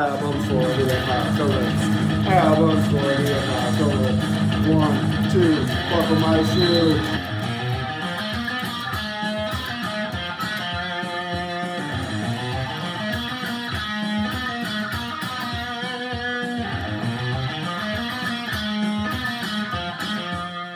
[0.00, 1.82] Albums for the apocalypse.
[2.26, 4.24] Albums for the apocalypse.
[4.66, 4.96] One,
[5.30, 6.96] two, buckle my shoe.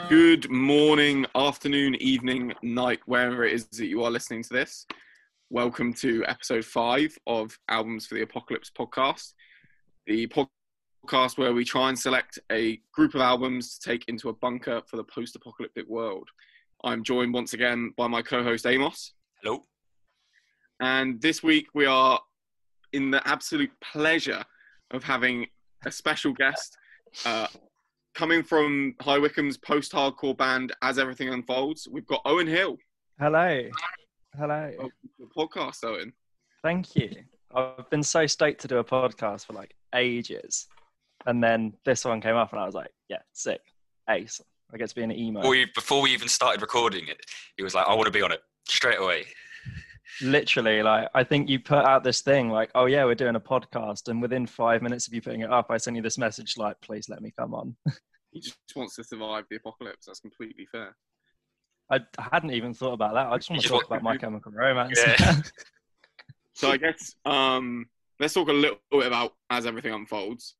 [0.07, 4.85] Good morning, afternoon, evening, night, wherever it is that you are listening to this.
[5.51, 9.33] Welcome to episode five of Albums for the Apocalypse podcast,
[10.07, 14.33] the podcast where we try and select a group of albums to take into a
[14.33, 16.27] bunker for the post apocalyptic world.
[16.83, 19.13] I'm joined once again by my co host Amos.
[19.43, 19.61] Hello.
[20.81, 22.19] And this week we are
[22.93, 24.43] in the absolute pleasure
[24.89, 25.45] of having
[25.85, 26.75] a special guest.
[27.23, 27.47] Uh,
[28.15, 32.77] coming from High Wycombe's post-hardcore band As Everything Unfolds, we've got Owen Hill.
[33.19, 33.61] Hello.
[34.37, 34.71] Hello.
[34.81, 36.11] Oh, the podcast, Owen.
[36.61, 37.09] Thank you.
[37.53, 40.67] I've been so stoked to do a podcast for like ages.
[41.25, 43.61] And then this one came up and I was like, yeah, sick.
[44.09, 44.41] Ace.
[44.73, 45.39] I get to be an emo.
[45.39, 47.19] Before we, before we even started recording it,
[47.55, 49.25] he was like, I want to be on it straight away.
[50.21, 53.39] Literally, like, I think you put out this thing like, oh, yeah, we're doing a
[53.39, 54.09] podcast.
[54.09, 56.79] And within five minutes of you putting it up, I sent you this message like,
[56.81, 57.75] please let me come on.
[58.31, 60.07] He just wants to survive the apocalypse.
[60.07, 60.93] That's completely fair.
[61.91, 63.27] I hadn't even thought about that.
[63.27, 64.99] I just want to talk want- about My Chemical Romance.
[65.05, 65.41] Yeah.
[66.57, 67.85] So I guess um,
[68.17, 70.55] let's talk a little bit about As Everything Unfolds.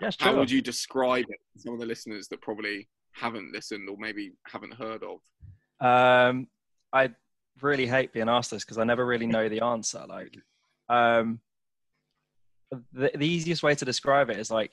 [0.00, 0.38] yes, How sure.
[0.38, 4.32] would you describe it to some of the listeners that probably haven't listened or maybe
[4.46, 5.18] haven't heard of?
[5.86, 6.48] Um,
[6.90, 7.10] I
[7.60, 10.06] really hate being asked this because I never really know the answer.
[10.08, 10.38] Like,
[10.88, 11.38] um,
[12.94, 14.72] the, the easiest way to describe it is like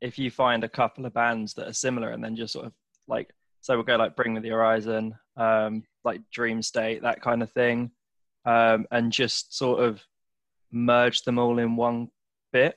[0.00, 2.72] if you find a couple of bands that are similar and then just sort of
[3.08, 3.30] like,
[3.64, 7.50] so we'll go like Bring Me the Horizon, um, like Dream State, that kind of
[7.52, 7.92] thing,
[8.44, 10.02] um, and just sort of
[10.70, 12.08] merge them all in one
[12.52, 12.76] bit.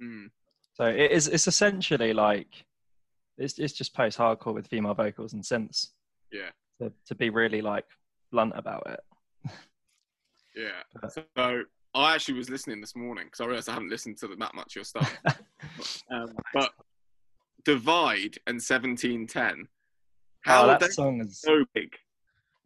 [0.00, 0.28] Hmm.
[0.72, 1.28] So it is.
[1.28, 2.48] It's essentially like
[3.36, 5.88] it's it's just post hardcore with female vocals and synths.
[6.32, 6.52] Yeah.
[6.80, 7.84] To, to be really like
[8.32, 9.50] blunt about it.
[10.56, 11.08] Yeah.
[11.34, 11.64] So
[11.94, 14.72] I actually was listening this morning because I realized I haven't listened to that much
[14.72, 15.18] of your stuff.
[16.10, 16.72] um, but
[17.64, 19.68] Divide and 1710.
[20.42, 21.94] How that song is so big?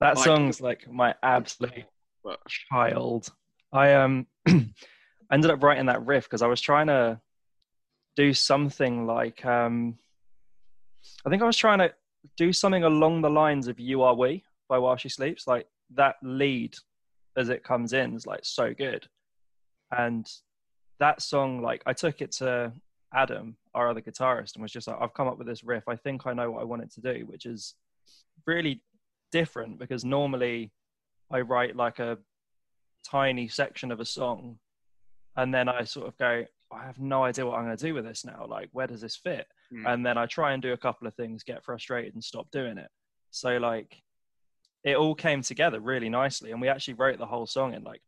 [0.00, 1.84] that like- song's like my absolute
[2.24, 3.28] But child.
[3.72, 4.26] I um
[5.32, 7.20] ended up writing that riff because I was trying to
[8.16, 9.98] do something like um
[11.24, 11.92] I think I was trying to
[12.36, 15.46] do something along the lines of You Are We by While She Sleeps.
[15.46, 16.74] Like that lead
[17.36, 19.06] as it comes in is like so good.
[19.90, 20.28] And
[21.00, 22.72] that song, like I took it to
[23.14, 25.84] Adam, our other guitarist, and was just like, I've come up with this riff.
[25.88, 27.74] I think I know what I want it to do, which is
[28.46, 28.82] really
[29.30, 30.72] different because normally
[31.30, 32.18] I write like a
[33.04, 34.58] tiny section of a song
[35.36, 37.94] and then I sort of go, I have no idea what I'm going to do
[37.94, 38.46] with this now.
[38.48, 39.46] Like, where does this fit?
[39.70, 39.86] Hmm.
[39.86, 42.78] And then I try and do a couple of things, get frustrated, and stop doing
[42.78, 42.88] it.
[43.30, 43.96] So, like,
[44.84, 46.50] it all came together really nicely.
[46.50, 48.02] And we actually wrote the whole song in like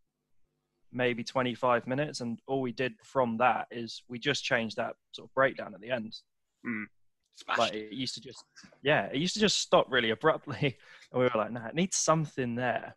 [0.95, 2.21] maybe 25 minutes.
[2.21, 5.81] And all we did from that is we just changed that sort of breakdown at
[5.81, 6.17] the end.
[7.37, 7.59] Smashed.
[7.59, 8.45] Like, it used to just,
[8.83, 10.79] yeah, it used to just stop really abruptly.
[11.13, 12.97] And we were like, nah, it needs something there.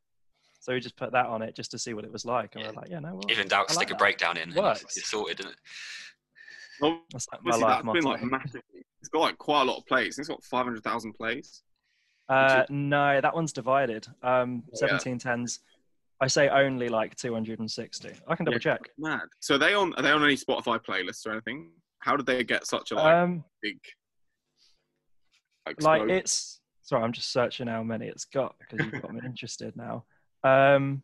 [0.59, 2.55] So we just put that on it just to see what it was like.
[2.55, 2.71] And we Yeah.
[2.71, 3.99] we're like, yeah, no, well, If in doubt, I stick like a that.
[3.99, 4.49] breakdown in.
[4.49, 4.81] and Works.
[4.83, 5.57] It's, it's sorted, isn't it?
[6.81, 8.61] Well, that's like my life that's been like massive.
[9.01, 10.17] It's got like quite a lot of plays.
[10.17, 11.61] It's got 500,000 plays.
[12.27, 14.07] Uh, no, that one's divided.
[14.23, 14.97] Um, Yeah.
[14.97, 15.59] 1710s.
[16.19, 18.09] I say only like 260.
[18.27, 18.59] I can double Yeah.
[18.59, 18.81] check.
[18.97, 19.21] Mad.
[19.39, 21.71] So are they on are they on any Spotify playlists or anything?
[21.99, 23.79] How did they get such a like Um, big
[25.79, 29.75] like it's sorry, I'm just searching how many it's got because you've got me interested
[29.75, 30.05] now.
[30.43, 31.03] Um,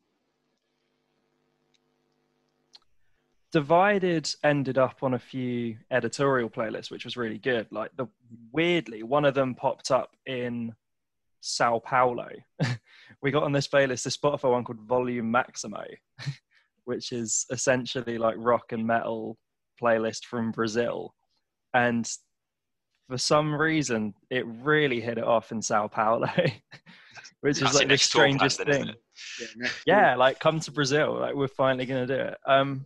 [3.52, 7.68] Divided ended up on a few editorial playlists, which was really good.
[7.72, 8.08] Like the
[8.52, 10.74] weirdly, one of them popped up in
[11.42, 12.30] Sao Paulo.
[13.22, 15.84] we got on this playlist, a Spotify one called Volume Maximo,
[16.86, 19.38] which is essentially like rock and metal
[19.82, 21.14] playlist from Brazil.
[21.74, 22.10] And
[23.10, 26.30] for some reason, it really hit it off in Sao Paulo,
[27.42, 28.96] which is like the next tour plan strangest then, thing.
[29.58, 31.20] yeah, Yeah, like come to Brazil.
[31.20, 32.38] Like we're finally gonna do it.
[32.46, 32.86] Um,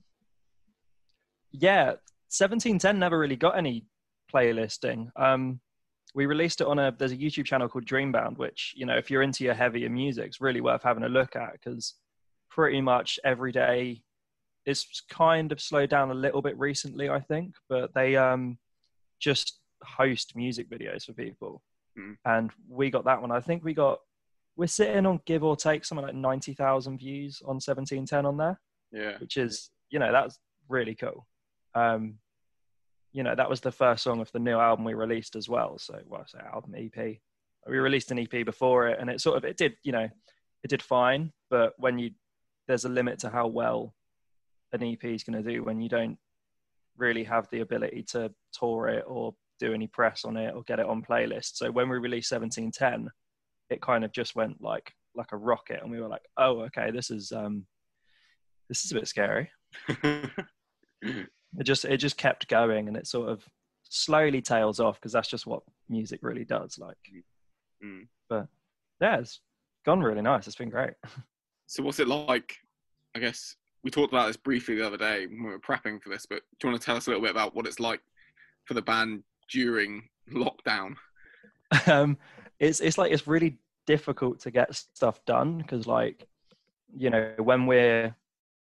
[1.51, 1.93] yeah,
[2.29, 3.85] seventeen ten never really got any
[4.33, 5.09] playlisting.
[5.15, 5.59] Um,
[6.17, 9.09] we released it on a there's a YouTube channel called Dreambound, which you know if
[9.11, 11.93] you're into your heavier music, it's really worth having a look at because
[12.49, 14.01] pretty much every day
[14.65, 18.57] it's kind of slowed down a little bit recently, I think, but they um
[19.19, 21.61] just host music videos for people,
[21.95, 22.13] Hmm.
[22.25, 23.31] and we got that one.
[23.31, 23.99] I think we got
[24.55, 28.37] we're sitting on give or take something like ninety thousand views on seventeen ten on
[28.37, 28.59] there,
[28.91, 29.19] Yeah.
[29.19, 31.27] which is you know that's really cool.
[31.75, 32.17] um,
[33.17, 35.79] you know, that was the first song of the new album we released as well.
[35.79, 37.17] So, well, I say album EP.
[37.67, 40.07] We released an EP before it, and it sort of it did, you know,
[40.63, 41.33] it did fine.
[41.49, 42.11] But when you
[42.67, 43.95] there's a limit to how well
[44.71, 46.19] an EP is going to do when you don't
[46.95, 50.79] really have the ability to tour it or do any press on it or get
[50.79, 51.55] it on playlist.
[51.55, 53.09] So when we released 1710,
[53.71, 56.91] it kind of just went like like a rocket, and we were like, oh, okay,
[56.91, 57.65] this is um,
[58.69, 59.49] this is a bit scary.
[61.57, 63.43] it just it just kept going, and it sort of
[63.89, 66.77] slowly tails off because that's just what music really does.
[66.77, 66.97] Like,
[67.83, 68.07] Mm.
[68.27, 68.47] but
[68.99, 69.39] yeah, it's
[69.85, 70.47] gone really nice.
[70.47, 70.93] It's been great.
[71.69, 72.55] So what's it like?
[73.13, 76.07] I guess we talked about this briefly the other day when we were prepping for
[76.07, 77.99] this, but do you want to tell us a little bit about what it's like
[78.63, 80.95] for the band during lockdown?
[81.87, 82.17] um,
[82.59, 86.25] it's it's like it's really difficult to get stuff done because like
[86.95, 88.15] you know when we're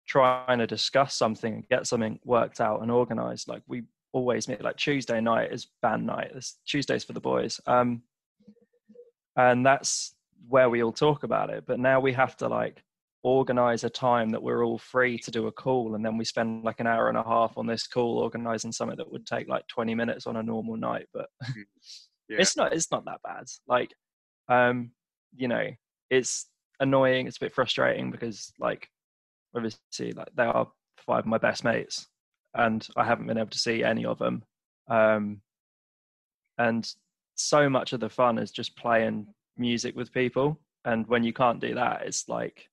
[0.06, 4.62] trying to discuss something and get something worked out and organized like we always meet
[4.62, 8.02] like tuesday night is band night it's tuesdays for the boys um
[9.36, 10.14] and that's
[10.48, 12.82] where we all talk about it but now we have to like
[13.24, 16.62] organize a time that we're all free to do a call and then we spend
[16.62, 19.66] like an hour and a half on this call organizing something that would take like
[19.68, 21.28] 20 minutes on a normal night but
[22.26, 22.38] Yeah.
[22.40, 23.90] it's not it's not that bad like
[24.48, 24.92] um
[25.36, 25.68] you know
[26.08, 26.46] it's
[26.80, 28.88] annoying it's a bit frustrating because like
[29.54, 30.68] obviously like they are
[30.98, 32.06] five of my best mates
[32.54, 34.42] and i haven't been able to see any of them
[34.88, 35.40] um
[36.58, 36.94] and
[37.34, 41.60] so much of the fun is just playing music with people and when you can't
[41.60, 42.68] do that it's like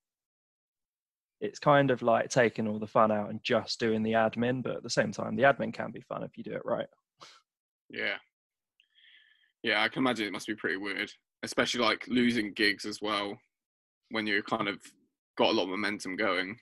[1.40, 4.76] it's kind of like taking all the fun out and just doing the admin but
[4.76, 6.86] at the same time the admin can be fun if you do it right
[7.92, 8.16] Yeah.
[9.62, 11.12] Yeah, I can imagine it must be pretty weird,
[11.44, 13.38] especially like losing gigs as well
[14.10, 14.80] when you kind of
[15.38, 16.56] got a lot of momentum going.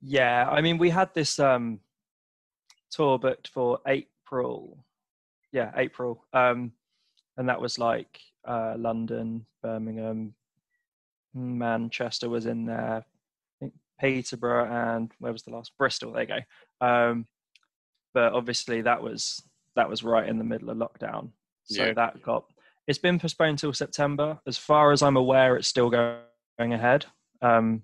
[0.00, 1.80] Yeah, I mean, we had this um,
[2.90, 4.78] tour booked for April.
[5.52, 6.24] Yeah, April.
[6.32, 6.72] Um,
[7.36, 10.34] and that was like uh, London, Birmingham,
[11.34, 13.04] Manchester was in there, I
[13.60, 15.72] think Peterborough, and where was the last?
[15.76, 16.12] Bristol.
[16.12, 16.28] There you
[16.80, 16.86] go.
[16.86, 17.26] Um,
[18.14, 19.42] but obviously, that was
[19.74, 21.30] that was right in the middle of lockdown,
[21.64, 21.92] so Yeah.
[21.92, 22.44] that got.
[22.86, 24.38] It's been postponed till September.
[24.46, 27.04] As far as I'm aware, it's still going ahead.
[27.42, 27.82] Um,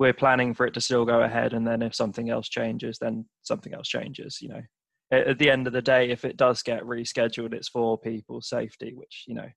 [0.00, 3.24] we're planning for it to still go ahead and then if something else changes then
[3.42, 4.62] something else changes you know
[5.12, 8.48] at, at the end of the day if it does get rescheduled it's for people's
[8.48, 9.48] safety which you know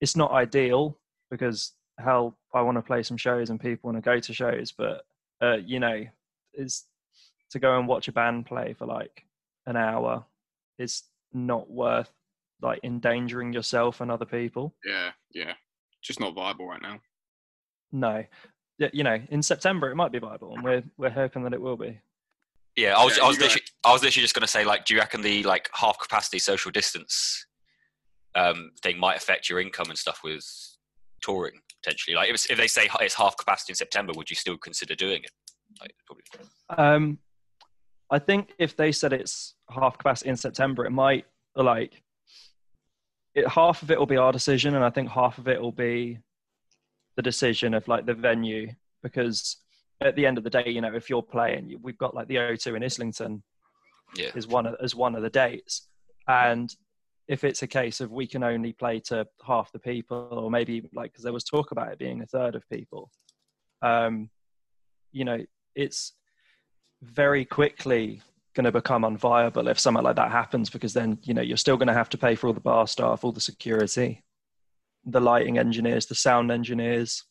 [0.00, 0.98] it's not ideal
[1.30, 4.72] because hell i want to play some shows and people want to go to shows
[4.78, 5.02] but
[5.42, 6.04] uh, you know
[6.54, 6.84] is
[7.50, 9.24] to go and watch a band play for like
[9.66, 10.24] an hour
[10.78, 11.02] is
[11.32, 12.10] not worth
[12.62, 15.52] like endangering yourself and other people Yeah, yeah.
[16.02, 17.00] Just not viable right now.
[17.92, 18.24] no
[18.78, 21.76] you know in september it might be viable and we're we're hoping that it will
[21.76, 21.98] be
[22.76, 24.84] Yeah, I was, Yeah, I was literally, I was literally just going to say, like,
[24.84, 27.46] do you reckon the like half capacity social distance
[28.34, 30.44] um, thing might affect your income and stuff with
[31.22, 32.14] touring potentially?
[32.14, 35.22] Like, if, if they say it's half capacity in September, would you still consider doing
[35.24, 35.30] it?
[35.80, 36.24] Like, probably.
[36.68, 37.18] Um,
[38.10, 41.24] I think if they said it's half capacity in September, it might
[41.54, 42.02] like
[43.34, 43.48] it.
[43.48, 46.18] Half of it will be our decision, and I think half of it will be
[47.16, 48.68] the decision of like the venue.
[49.02, 49.56] Because
[50.00, 52.36] at the end of the day, you know, if you're playing, we've got like the
[52.36, 53.42] O2 in Islington
[54.16, 54.30] Yeah.
[54.34, 55.88] is one of as one of the dates,
[56.28, 56.74] and
[57.28, 60.88] if it's a case of we can only play to half the people, or maybe
[60.94, 63.10] like because there was talk about it being a third of people,
[63.82, 64.30] um,
[65.12, 66.12] you know, it's
[67.02, 68.22] very quickly
[68.54, 71.76] going to become unviable if something like that happens because then you know you're still
[71.76, 74.22] going to have to pay for all the bar staff all the security
[75.06, 77.24] the lighting engineers the sound engineers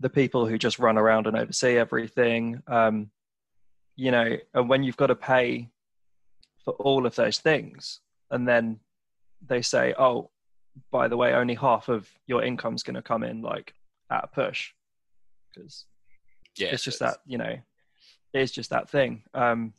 [0.00, 3.10] the people who just run around and oversee everything um,
[3.96, 5.68] you know and when you've got to pay
[6.64, 8.78] for all of those things and then
[9.46, 10.30] they say oh
[10.90, 13.72] by the way only half of your income's going to come in like
[14.10, 14.70] at a push
[15.54, 15.86] because
[16.56, 16.68] Yeah.
[16.68, 17.56] it's just that you know
[18.32, 19.72] it's just that thing um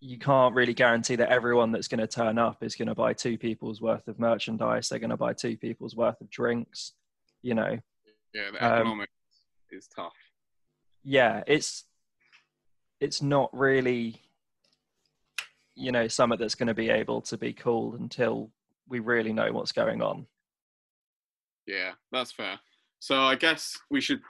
[0.00, 3.12] you can't really guarantee that everyone that's going to turn up is going to buy
[3.12, 6.92] two people's worth of merchandise they're going to buy two people's worth of drinks
[7.42, 7.78] you know
[8.34, 9.12] Yeah, the Um, economics
[9.70, 10.12] is tough.
[11.04, 11.84] yeah it's
[13.00, 14.20] it's not really
[15.74, 18.50] you know something that's going to be able to be cool until
[18.88, 20.26] we really know what's going on
[21.66, 22.58] Yeah, that's fair.
[22.98, 24.20] So I guess we should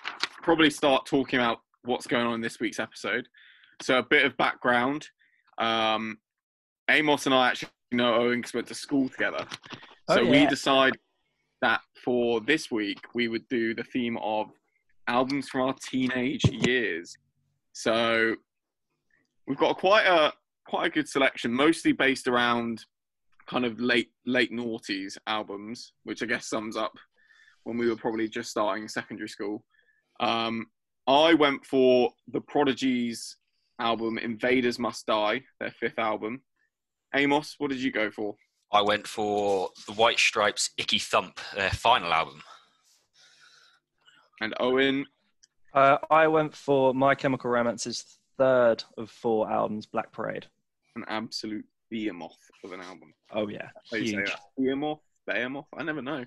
[0.43, 3.27] probably start talking about what's going on in this week's episode.
[3.83, 5.09] So a bit of background.
[5.61, 6.19] Um,
[6.90, 9.47] Amos and I actually know Owen because we went to school together.
[10.09, 10.49] Oh, So we yeah.
[10.49, 10.99] decided
[11.62, 14.50] that for this week we would do the theme of
[15.07, 17.17] albums from our teenage years.
[17.73, 18.35] So
[19.47, 20.33] we've got quite a
[20.67, 22.85] quite a good selection, mostly based around
[23.47, 26.93] kind of late late noughties albums, which I guess sums up
[27.64, 29.64] when we were probably just starting secondary school.
[30.21, 30.67] Um,
[31.07, 33.37] I went for the Prodigy's
[33.80, 36.42] album Invaders Must Die, their fifth album.
[37.14, 38.37] Amos, what did you go for?
[38.72, 42.42] I went for the White Stripes' Icky Thump, their final album.
[44.40, 45.06] And Owen,
[45.75, 50.46] Uh, I went for My Chemical Romance's third of four albums, Black Parade.
[50.96, 53.14] an absolute behemoth of an album.
[53.32, 54.32] Oh yeah, How do huge.
[54.58, 54.99] Behemoth?
[55.26, 55.66] Behemoth?
[55.76, 56.25] I never know.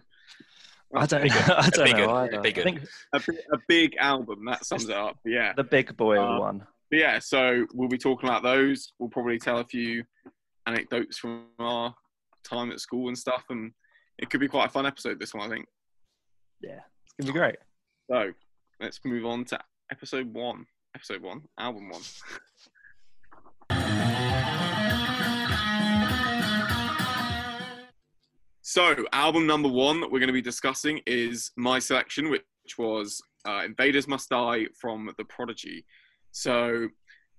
[0.96, 1.32] I don't, Big.
[1.50, 2.24] I don't Big know one.
[2.30, 2.42] either.
[2.42, 2.82] Big I think
[3.14, 5.18] A, bi- a big album, that sums it up.
[5.26, 5.52] Yeah.
[5.54, 6.68] the big boy Uh, one.
[6.94, 8.94] But yeah, so we'll be talking about those.
[9.00, 10.04] We'll probably tell a few
[10.68, 11.96] anecdotes from our
[12.44, 13.72] time at school and stuff, and
[14.20, 15.20] it could be quite a fun episode.
[15.20, 15.66] This one, I think.
[16.62, 17.56] Yeah, it's gonna be great.
[18.12, 18.32] So
[18.80, 19.60] let's move on to
[19.92, 20.68] episode one.
[20.96, 22.04] Episode one, album one.
[28.62, 32.44] So, album number one that we're going to be discussing is my selection, which
[32.78, 35.86] was uh, Invaders Must Die from The Prodigy.
[36.34, 36.90] So,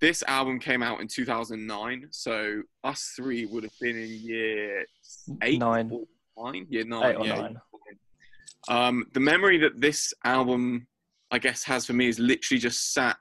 [0.00, 2.08] this album came out in 2009.
[2.10, 4.86] So, us three would have been in year
[5.42, 5.90] eight, Nine.
[6.68, 7.40] year nine, Eight or yeah.
[7.40, 7.56] nine.
[8.68, 10.86] Um, the memory that this album,
[11.30, 13.16] I guess, has for me is literally just sat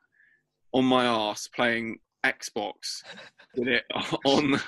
[0.71, 3.01] on my ass playing Xbox
[3.55, 3.83] with it
[4.25, 4.59] on.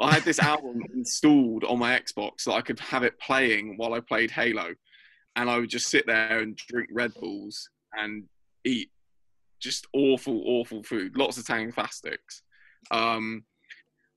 [0.00, 3.94] I had this album installed on my Xbox so I could have it playing while
[3.94, 4.74] I played Halo,
[5.36, 8.24] and I would just sit there and drink Red Bulls and
[8.64, 8.90] eat
[9.60, 11.16] just awful, awful food.
[11.16, 12.42] Lots of Tangfastics.
[12.90, 13.44] Um,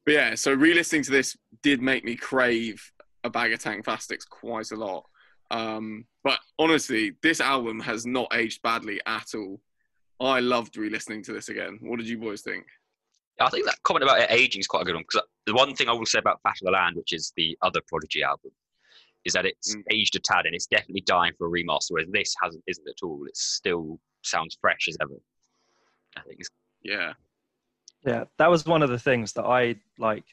[0.06, 2.82] but yeah, so re-listening to this did make me crave
[3.24, 5.06] a bag of Tangfastics quite a lot.
[5.52, 9.60] Um, but honestly, this album has not aged badly at all.
[10.20, 11.80] I loved re-listening to this again.
[11.82, 12.66] What did you boys think?
[13.42, 15.74] I think that comment about it aging is quite a good one because the one
[15.74, 18.52] thing I will say about Fat of the Land, which is the other Prodigy album,
[19.26, 19.84] is that it's Mm.
[19.92, 23.02] aged a tad and it's definitely dying for a remaster, whereas this hasn't, isn't at
[23.02, 23.26] all.
[23.28, 25.14] It's still sounds fresh as ever.
[26.18, 26.40] I think
[26.84, 27.14] Yeah,
[28.06, 30.26] Yeah, that was one of the things that I like.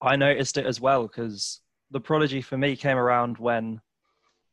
[0.00, 1.60] I noticed it as well because
[1.90, 3.80] the Prodigy for me came around when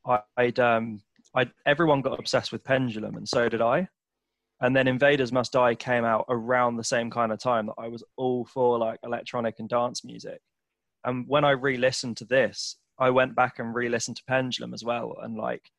[0.06, 1.02] I, I'd um,
[1.36, 3.88] I everyone got obsessed with Pendulum, and so did I.
[4.60, 7.90] And then Invaders Must Die came out around the same kind of time that I
[7.90, 10.42] was all for like electronic and dance music.
[11.04, 15.16] And when I re-listened to this, I went back and re-listened to Pendulum as well,
[15.22, 15.70] and like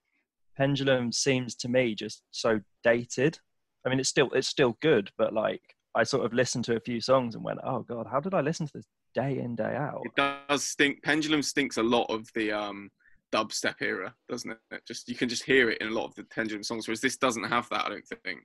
[0.58, 3.38] Pendulum seems to me just so dated.
[3.86, 5.62] I mean, it's still it's still good, but like
[5.94, 8.40] I sort of listened to a few songs and went, "Oh God, how did I
[8.40, 10.14] listen to this day in day out?" it
[10.48, 11.02] does stink.
[11.04, 12.90] Pendulum stinks a lot of the um,
[13.32, 14.82] dubstep era, doesn't it?
[14.84, 17.16] Just you can just hear it in a lot of the Pendulum songs, whereas this
[17.16, 17.86] doesn't have that.
[17.86, 18.42] I don't think.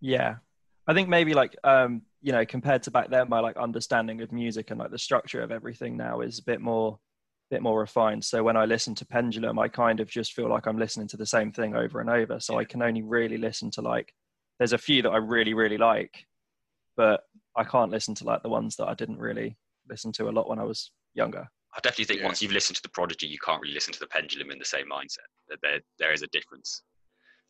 [0.00, 0.36] Yeah,
[0.86, 4.30] I think maybe like um, you know, compared to back then, my like understanding of
[4.30, 6.98] music and like the structure of everything now is a bit more,
[7.50, 8.24] bit more refined.
[8.24, 11.16] So when I listen to Pendulum, I kind of just feel like I'm listening to
[11.16, 12.40] the same thing over and over.
[12.40, 14.12] So I can only really listen to like,
[14.58, 16.26] there's a few that I really really like,
[16.96, 17.20] but
[17.56, 19.56] I can't listen to like the ones that I didn't really
[19.88, 21.48] listen to a lot when I was younger.
[21.74, 22.26] I definitely think Yeah.
[22.26, 24.64] once you've listened to the Prodigy, you can't really listen to the Pendulum in the
[24.64, 25.28] same mindset.
[25.48, 26.82] That there there is a difference.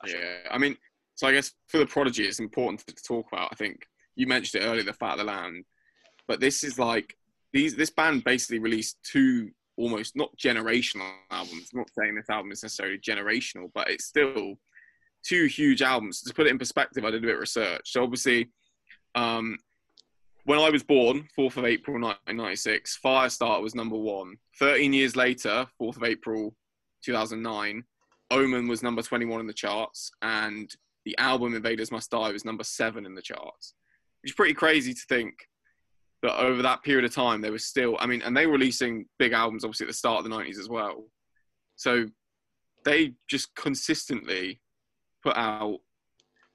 [0.02, 0.22] I think.
[0.22, 0.76] Yeah, I mean,
[1.14, 3.48] so I guess for the Prodigy, it's important to talk about.
[3.52, 5.64] I think you mentioned it earlier, the Fat of the Land,
[6.26, 7.16] but this is like
[7.52, 7.74] these.
[7.74, 11.70] This band basically released two almost not generational albums.
[11.72, 14.58] I'm not saying this album is necessarily generational, but it's still
[15.24, 16.20] two huge albums.
[16.22, 17.92] To put it in perspective, I did a bit of research.
[17.92, 18.50] So obviously,
[19.14, 19.56] um,
[20.44, 24.36] when I was born, 4th of April 1996, Firestarter was number one.
[24.58, 26.54] 13 years later, 4th of April
[27.04, 27.84] 2009,
[28.30, 32.64] Omen was number 21 in the charts, and the album Invaders Must Die was number
[32.64, 33.74] seven in the charts.
[34.24, 35.47] It's pretty crazy to think
[36.22, 39.06] that over that period of time, they were still, I mean, and they were releasing
[39.18, 41.04] big albums obviously at the start of the 90s as well.
[41.76, 42.06] So
[42.84, 44.60] they just consistently
[45.22, 45.78] put out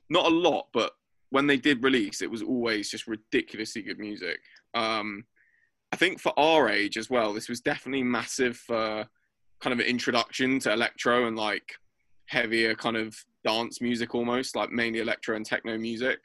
[0.09, 0.91] not a lot, but
[1.29, 4.39] when they did release, it was always just ridiculously good music.
[4.73, 5.25] Um,
[5.91, 9.07] I think for our age as well, this was definitely massive for
[9.61, 11.73] kind of an introduction to electro and like
[12.25, 13.15] heavier kind of
[13.45, 16.19] dance music almost, like mainly electro and techno music.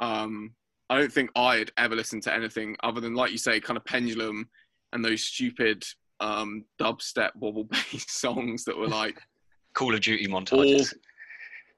[0.00, 0.54] Um,
[0.90, 3.76] I don't think I had ever listened to anything other than, like you say, kind
[3.76, 4.48] of pendulum
[4.92, 5.84] and those stupid
[6.20, 9.20] um, dubstep wobble bass songs that were like,
[9.74, 10.94] Call of Duty montages.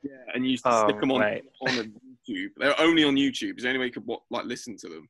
[0.02, 1.42] yeah, and you used to Oh, stick them on mate.
[1.62, 1.92] on
[2.28, 2.48] YouTube.
[2.56, 3.56] They're only on YouTube.
[3.58, 5.08] Is the only way you could like listen to them.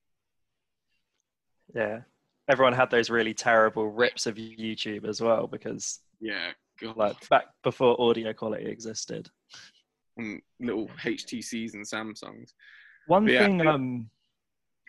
[1.75, 2.01] Yeah.
[2.49, 6.97] Everyone had those really terrible rips of YouTube as well because Yeah, God.
[6.97, 9.29] like back before audio quality existed.
[10.17, 12.55] and little HTCs and Samsungs.
[13.11, 14.11] One yeah, thing um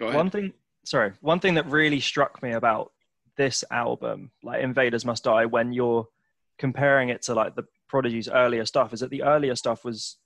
[0.02, 0.18] Go ahead.
[0.18, 2.92] One thing, sorry, one thing that really struck me about
[3.38, 6.08] this album, like Invaders Must Die, when you're
[6.58, 10.18] comparing it to like the Prodigy's earlier stuff, is that the earlier stuff was,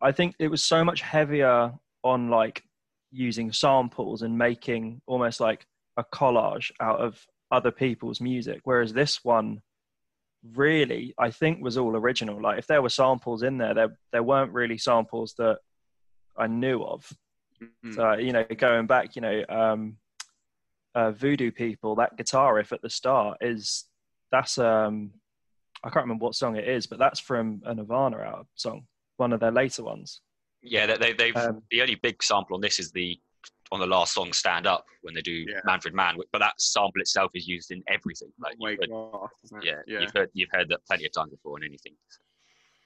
[0.00, 1.72] I think it was so much heavier
[2.04, 2.62] on like
[3.10, 9.24] using samples and making almost like a collage out of other people's music, whereas this
[9.24, 9.62] one
[10.54, 12.40] really I think was all original.
[12.40, 15.58] Like if there were samples in there, there there weren't really samples that
[16.36, 17.10] I knew of.
[17.62, 17.94] Mhm.
[17.94, 19.96] So you know, going back, you know, um,
[20.94, 23.84] uh, Voodoo People, that guitar riff at the start is
[24.30, 25.12] that's um,
[25.84, 28.86] I can't remember what song it is, but that's from a Nirvana album song,
[29.16, 30.20] one of their later ones.
[30.62, 33.20] Yeah, they, they, they've Um, the only big sample on this is the
[33.72, 35.60] on the last song "Stand Up" when they do Yeah.
[35.64, 38.32] Manfred Mann, but that sample itself is used in everything.
[38.38, 39.30] Like Way you've heard, glass,
[39.62, 41.94] yeah, yeah, you've heard you've heard that plenty of times before in anything.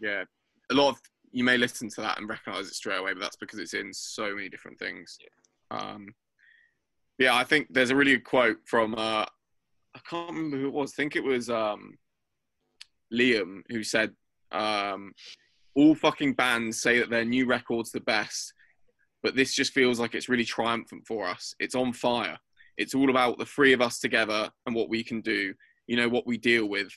[0.00, 0.24] yeah.
[0.70, 1.00] A lot of
[1.36, 3.92] you may listen to that and recognize it straight away, but that's because it's in
[3.92, 5.18] so many different things.
[5.70, 6.14] Um,
[7.18, 10.72] yeah, I think there's a really good quote from uh, I can't remember who it
[10.72, 10.94] was.
[10.94, 11.98] I think it was um,
[13.12, 14.12] Liam who said,
[14.50, 15.12] um,
[15.74, 18.54] "All fucking bands say that their new record's the best,
[19.22, 21.54] but this just feels like it's really triumphant for us.
[21.60, 22.38] It's on fire.
[22.78, 25.52] It's all about the three of us together and what we can do.
[25.86, 26.88] You know what we deal with.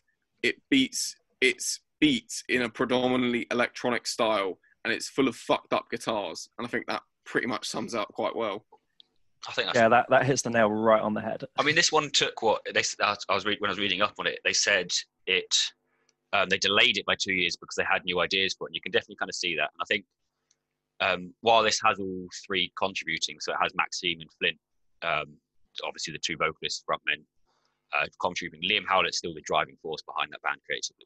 [0.44, 1.18] It beats.
[1.42, 6.50] It's beats in a predominantly electronic style, and it's full of fucked up guitars.
[6.58, 8.66] And I think that pretty much sums up quite well.
[9.48, 11.44] I think that's Yeah, that, that hits the nail right on the head.
[11.58, 12.84] I mean, this one took what they.
[13.02, 14.40] I was read, when I was reading up on it.
[14.44, 14.92] They said
[15.28, 15.56] it.
[16.32, 18.70] Um, they delayed it by two years because they had new ideas for it.
[18.70, 19.72] And you can definitely kind of see that.
[19.74, 20.06] And I think
[21.00, 24.58] um, while this has all three contributing, so it has Maxim and Flint,
[25.02, 25.38] um,
[25.84, 27.24] obviously the two vocalists, frontmen,
[27.98, 28.70] uh, contributing.
[28.70, 31.06] Liam Howlett's still the driving force behind that band creatively.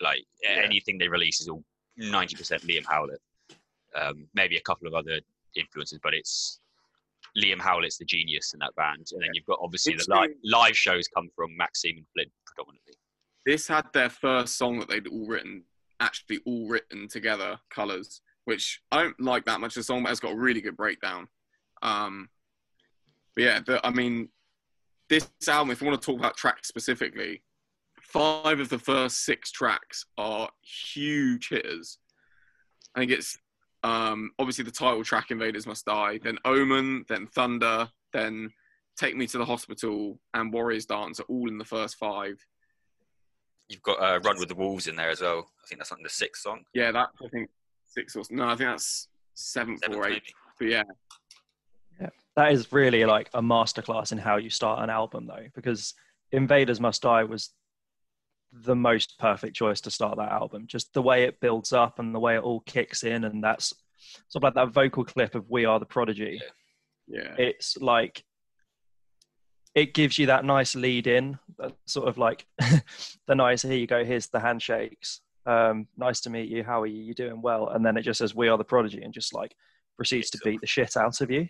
[0.00, 0.60] Like Yeah.
[0.64, 1.64] anything they release is all
[1.96, 3.20] ninety percent Liam Howlett.
[3.94, 5.20] Um, maybe a couple of other
[5.54, 6.60] influences, but it's
[7.36, 10.76] Liam Howlett's the genius in that band, and then you've got obviously It's the live,
[10.76, 12.94] shows come from Maxim and Flint predominantly.
[13.44, 15.62] This had their first song that they'd all written,
[16.00, 19.74] actually all written together, Colors, which I don't like that much.
[19.74, 21.28] The song, but it's got a really good breakdown.
[21.82, 22.28] Um,
[23.34, 24.28] but yeah, the, I mean,
[25.08, 27.42] this album, if you want to talk about tracks specifically,
[28.12, 31.98] five of the first six tracks are huge hitters.
[32.94, 33.38] I think it's
[33.82, 38.50] um, obviously the title track, Invaders Must Die, then Omen, then Thunder, then
[38.96, 42.38] Take Me to the Hospital, and Warriors Dance are all in the first five.
[43.68, 45.48] You've got uh, Run with the Wolves in there as well.
[45.62, 46.64] I think that's on the sixth song.
[46.72, 47.50] Yeah, that I think
[47.86, 50.12] six or no, I think that's seventh, Seventh, or eighth.
[50.12, 50.34] maybe.
[50.58, 55.46] But yeah, That is really like a masterclass in how you start an album, though,
[55.54, 55.94] because
[56.32, 57.50] Invaders Must Die was
[58.52, 60.66] the most perfect choice to start that album.
[60.66, 63.72] Just the way it builds up and the way it all kicks in, and that's
[64.28, 66.40] sort of like that vocal clip of "We Are the Prodigy."
[67.06, 68.24] yeah, It's like
[69.74, 71.38] it gives you that nice lead in,
[71.86, 72.46] sort of like
[73.26, 73.62] the nice.
[73.62, 74.04] Here you go.
[74.04, 75.20] Here's the handshakes.
[75.44, 76.64] Um, nice to meet you.
[76.64, 77.02] How are you?
[77.02, 77.68] You doing well?
[77.68, 79.54] And then it just says "We Are the Prodigy" and just like
[79.96, 81.48] proceeds to beat the shit out of you,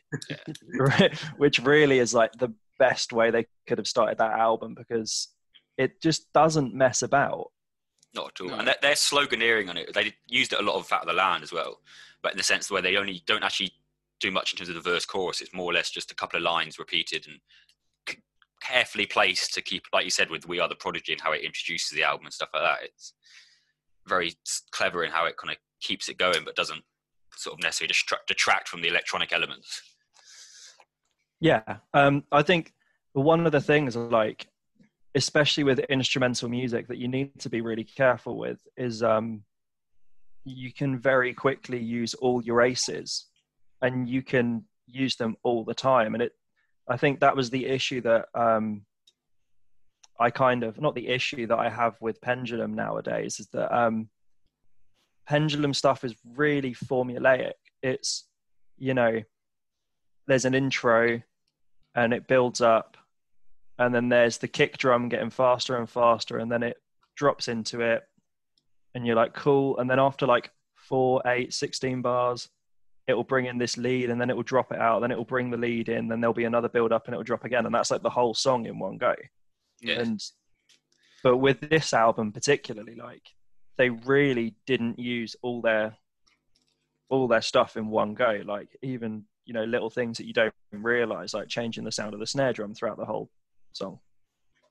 [1.37, 5.28] which really is like the best way they could have started that album because
[5.78, 7.50] it just doesn't mess about.
[8.14, 8.48] Not at all.
[8.48, 8.56] No.
[8.56, 11.42] And they're sloganeering on it, they used it a lot of Fat of the Land
[11.42, 11.80] as well,
[12.22, 13.72] but in the sense where they only don't actually
[14.20, 15.40] do much in terms of the verse chorus.
[15.40, 17.38] It's more or less just a couple of lines repeated and
[18.08, 18.22] c-
[18.62, 21.44] carefully placed to keep, like you said, with "We Are the Prodigy" and how it
[21.44, 22.84] introduces the album and stuff like that.
[22.84, 23.12] It's
[24.08, 24.32] very
[24.70, 26.82] clever in how it kind of keeps it going, but doesn't
[27.36, 29.82] sort of necessarily detract, detract from the electronic elements.
[31.40, 32.72] Yeah, um, I think
[33.12, 34.48] one of the things, like,
[35.16, 39.42] especially with instrumental music, that you need to be really careful with is um,
[40.44, 43.26] you can very quickly use all your aces,
[43.81, 46.14] and you can use them all the time.
[46.14, 46.33] And it,
[46.87, 48.83] I think that was the issue that um,
[50.20, 54.11] I kind of not the issue that I have with Pendulum nowadays is that um,
[55.26, 57.52] Pendulum stuff is really formulaic.
[57.83, 58.29] It's
[58.76, 59.22] you know
[60.26, 61.22] there's an intro
[61.94, 62.98] and it builds up
[63.78, 66.76] and then there's the kick drum getting faster and faster and then it
[67.16, 68.02] drops into it
[68.94, 69.78] and you're like cool.
[69.78, 72.48] And then after like four eight 16 bars
[73.06, 75.16] it will bring in this lead and then it will drop it out then it
[75.16, 77.44] will bring the lead in then there'll be another build up and it will drop
[77.44, 77.66] again.
[77.66, 79.14] And that's like the whole song in one go.
[79.80, 80.00] Yeah.
[80.00, 80.20] and
[81.22, 83.22] but with this album particularly like
[83.76, 85.96] they really didn't use all their
[87.08, 88.40] all their stuff in one go.
[88.44, 92.20] Like even you know little things that you don't realize like changing the sound of
[92.20, 93.30] the snare drum throughout the whole
[93.76, 93.98] song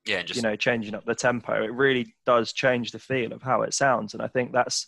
[0.05, 3.41] Yeah, just you know changing up the tempo it really does change the feel of
[3.41, 4.87] how it sounds and i think that's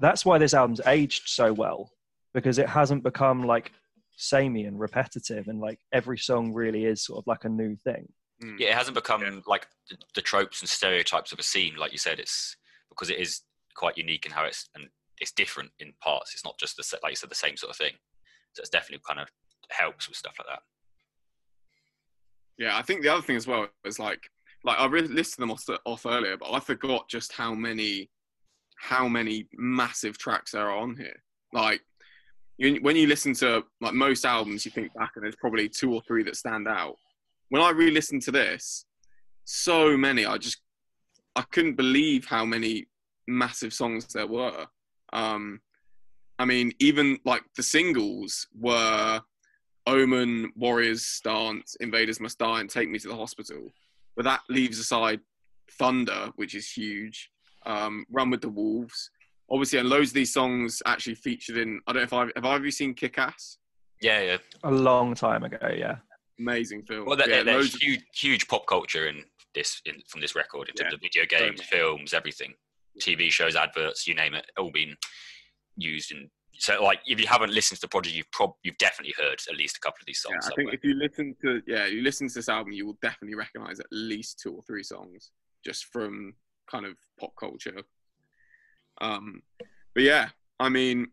[0.00, 1.90] that's why this album's aged so well
[2.34, 3.72] because it hasn't become like
[4.16, 8.08] samey and repetitive, and like every song really is sort of like a new thing.
[8.42, 8.58] Mm.
[8.58, 11.98] Yeah, it hasn't become like the, the tropes and stereotypes of a scene, like you
[11.98, 12.18] said.
[12.18, 12.56] It's
[12.88, 13.42] because it is
[13.74, 16.34] quite unique in how it's and it's different in parts.
[16.34, 17.92] It's not just the set like you said the same sort of thing.
[18.54, 19.28] So it's definitely kind of
[19.70, 20.60] helps with stuff like that.
[22.58, 24.20] Yeah, I think the other thing as well is like
[24.64, 28.10] like I listed them off, off earlier, but I forgot just how many
[28.78, 31.22] how many massive tracks there are on here.
[31.52, 31.80] Like
[32.58, 35.92] you, when you listen to like most albums, you think back and there's probably two
[35.92, 36.96] or three that stand out.
[37.48, 38.86] When I re-listened to this,
[39.44, 40.24] so many.
[40.26, 40.60] I just
[41.36, 42.86] I couldn't believe how many
[43.26, 44.66] massive songs there were.
[45.12, 45.60] Um,
[46.38, 49.20] I mean, even like the singles were
[49.86, 53.68] Omen, Warriors Dance, Invaders Must Die, and Take Me to the Hospital.
[54.16, 55.20] But that leaves aside
[55.78, 57.30] Thunder, which is huge,
[57.66, 59.10] um, Run with the Wolves.
[59.50, 61.80] Obviously, and loads of these songs actually featured in.
[61.86, 63.58] I don't know if I've have either you seen Kick Ass?
[64.00, 64.36] Yeah, yeah.
[64.64, 65.96] A long time ago, yeah.
[66.38, 67.06] Amazing film.
[67.06, 70.34] Well, there, yeah, there's loads of- huge, huge pop culture in this in, from this
[70.34, 72.54] record in terms of video games, films, everything,
[73.00, 74.96] TV shows, adverts, you name it, all been
[75.76, 76.30] used in.
[76.62, 79.56] So, like, if you haven't listened to the Prodigy, you've prob- you've definitely heard at
[79.56, 80.34] least a couple of these songs.
[80.34, 80.70] Yeah, I somewhere.
[80.70, 83.80] think if you listen to yeah, you listen to this album, you will definitely recognize
[83.80, 85.32] at least two or three songs
[85.66, 86.34] just from
[86.70, 87.80] kind of pop culture.
[89.00, 89.42] Um,
[89.92, 90.28] but yeah,
[90.60, 91.08] I mean,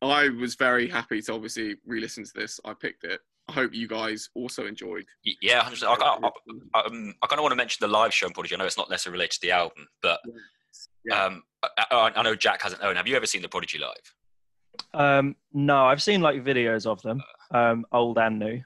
[0.00, 2.58] I was very happy to obviously re-listen to this.
[2.64, 3.20] I picked it.
[3.48, 5.04] I hope you guys also enjoyed.
[5.42, 5.84] Yeah, 100%.
[5.84, 6.30] I, I,
[6.74, 8.54] I, um, I kind of want to mention the live show in Prodigy.
[8.54, 10.20] I know it's not necessarily related to the album, but
[11.04, 11.24] Yeah.
[11.24, 11.42] um,
[11.90, 12.82] I, know Jack hasn't.
[12.82, 14.14] Owen, have you ever seen the Prodigy live?
[14.94, 18.60] Um, no, I've seen like videos of them, um, old and new.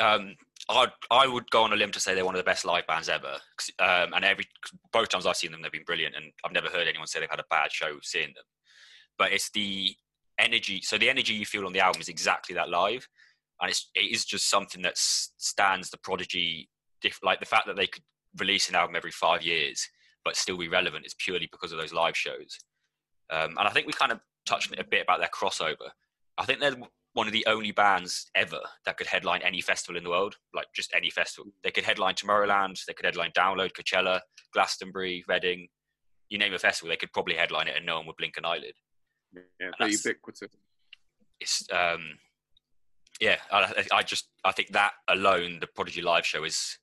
[0.00, 0.34] um,
[0.68, 2.86] I I would go on a limb to say they're one of the best live
[2.86, 3.36] bands ever.
[3.78, 4.44] Um, and every
[4.92, 7.30] both times I've seen them, they've been brilliant, and I've never heard anyone say they've
[7.30, 8.44] had a bad show seeing them.
[9.18, 9.94] But it's the
[10.38, 10.80] energy.
[10.82, 13.06] So the energy you feel on the album is exactly that live,
[13.60, 16.68] and it's it is just something that stands the Prodigy.
[17.00, 18.02] Diff, like the fact that they could
[18.38, 19.88] release an album every five years
[20.24, 22.58] but still be relevant is purely because of those live shows.
[23.30, 25.90] Um, and I think we kind of touched a bit about their crossover.
[26.38, 26.76] I think they're
[27.14, 30.66] one of the only bands ever that could headline any festival in the world, like
[30.74, 31.50] just any festival.
[31.64, 34.20] They could headline Tomorrowland, they could headline Download, Coachella,
[34.52, 35.68] Glastonbury, Reading.
[36.28, 38.44] You name a festival, they could probably headline it, and no one would blink an
[38.44, 38.74] eyelid.
[39.60, 40.50] Yeah, they're ubiquitous.
[41.40, 42.18] It's um,
[43.20, 46.78] yeah, I, I just I think that alone, the Prodigy live show is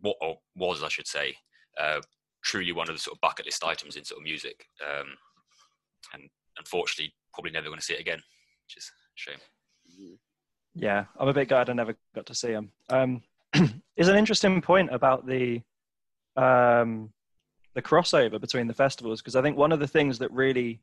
[0.00, 1.36] what or was I should say,
[1.80, 2.00] uh,
[2.42, 4.66] truly one of the sort of bucket list items in sort of music.
[4.86, 5.06] Um,
[6.12, 6.28] and
[6.62, 8.20] unfortunately, probably never going to see it again,
[8.66, 9.38] which is a shame.
[10.74, 12.72] Yeah, I'm a bit glad I never got to see him.
[12.88, 13.22] Um,
[13.96, 15.60] is an interesting point about the
[16.36, 17.10] um,
[17.74, 20.80] the crossover between the festivals because I think one of the things that really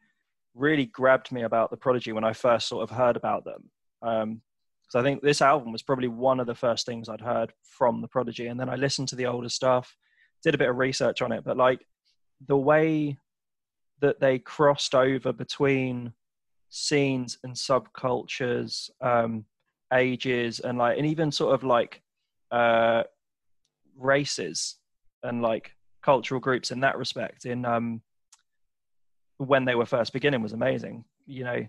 [0.55, 3.69] really grabbed me about the Prodigy when I first sort of heard about them.
[4.01, 8.01] Because I think this album was probably one of the first things I'd heard from
[8.01, 9.95] the Prodigy, and then I listened to the older stuff,
[10.43, 11.85] did a bit of research on it, but like
[12.47, 13.17] the way
[14.01, 16.13] that they crossed over between
[16.69, 19.45] scenes and subcultures, um,
[19.93, 22.01] ages, and like, and even sort of like
[22.51, 23.03] uh,
[23.97, 24.75] races
[25.23, 27.45] and like cultural groups in that respect.
[27.45, 28.01] In um,
[29.37, 31.05] when they were first beginning was amazing.
[31.25, 31.67] You know,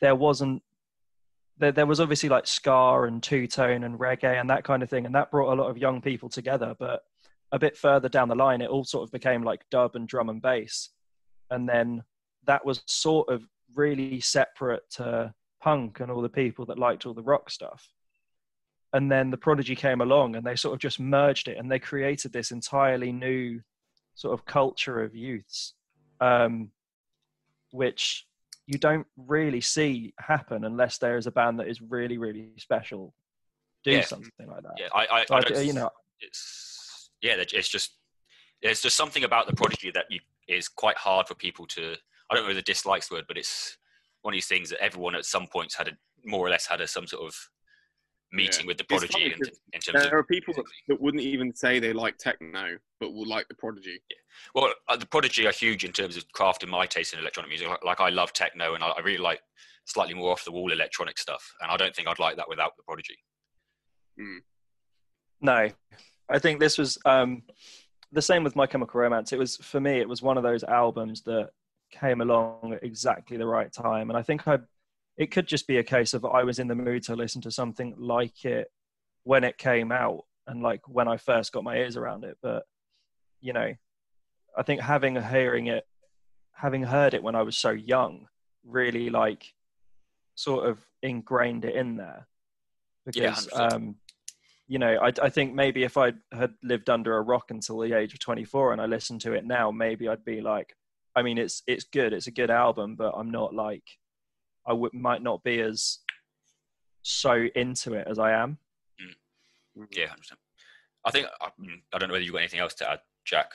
[0.00, 0.62] there wasn't
[1.58, 4.90] there, there was obviously like ska and two tone and reggae and that kind of
[4.90, 6.74] thing, and that brought a lot of young people together.
[6.78, 7.02] But
[7.52, 10.28] a bit further down the line, it all sort of became like dub and drum
[10.28, 10.90] and bass,
[11.52, 12.02] and then
[12.44, 13.42] that was sort of
[13.74, 17.88] really separate to punk and all the people that liked all the rock stuff.
[18.92, 21.78] And then the Prodigy came along and they sort of just merged it and they
[21.78, 23.60] created this entirely new
[24.14, 25.74] sort of culture of youths,
[26.20, 26.70] um,
[27.70, 28.26] which
[28.66, 33.14] you don't really see happen unless there is a band that is really, really special.
[33.84, 34.04] Do Yeah.
[34.04, 34.74] something like that.
[34.78, 37.96] Yeah, I, I, I you know, it's yeah, it's just
[38.62, 40.20] there's just something about the prodigy that you
[40.52, 41.94] is quite hard for people to.
[42.30, 43.76] I don't know the dislikes word, but it's
[44.22, 45.92] one of these things that everyone at some points had a
[46.24, 47.34] more or less had a some sort of
[48.32, 51.00] meeting with the prodigy funny in, 'cause in terms There of are people that, that
[51.00, 54.00] wouldn't even say they like techno, but will like the Prodigy.
[54.08, 54.16] yeah.
[54.54, 57.68] well, uh, the prodigy are huge in terms of crafting my taste in electronic music.
[57.68, 59.42] Like, like I love techno, and I, I really like
[59.84, 62.74] slightly more off the wall electronic stuff, and I don't think I'd like that without
[62.78, 63.18] the prodigy.
[65.40, 65.68] No,
[66.30, 67.42] I think this was um,
[68.12, 69.32] the same with My Chemical Romance.
[69.32, 70.00] It was for me.
[70.00, 71.50] It was one of those albums that
[71.90, 74.58] came along at exactly the right time, and I think I.
[75.18, 77.50] It could just be a case of I was in the mood to listen to
[77.50, 78.68] something like it
[79.24, 82.38] when it came out, and like when I first got my ears around it.
[82.42, 82.64] But
[83.40, 83.74] you know,
[84.56, 85.84] I think having hearing it,
[86.52, 88.28] having heard it when I was so young,
[88.64, 89.52] really like
[90.34, 92.26] sort of ingrained it in there
[93.12, 93.72] Yeah, because 100%.
[93.72, 93.96] um,
[94.72, 97.92] you know I, I think maybe if I had lived under a rock until the
[97.94, 100.74] age of 24 and I listened to it now, maybe I'd be like,
[101.14, 103.84] I mean, it's it's good, it's a good album, but I'm not like
[104.66, 105.98] I would might not be as
[107.02, 108.56] so into it as I am.
[109.90, 110.40] Yeah, hundred percent.
[111.04, 113.50] I think I, mm, I don't know whether you've got anything else to add, Jack.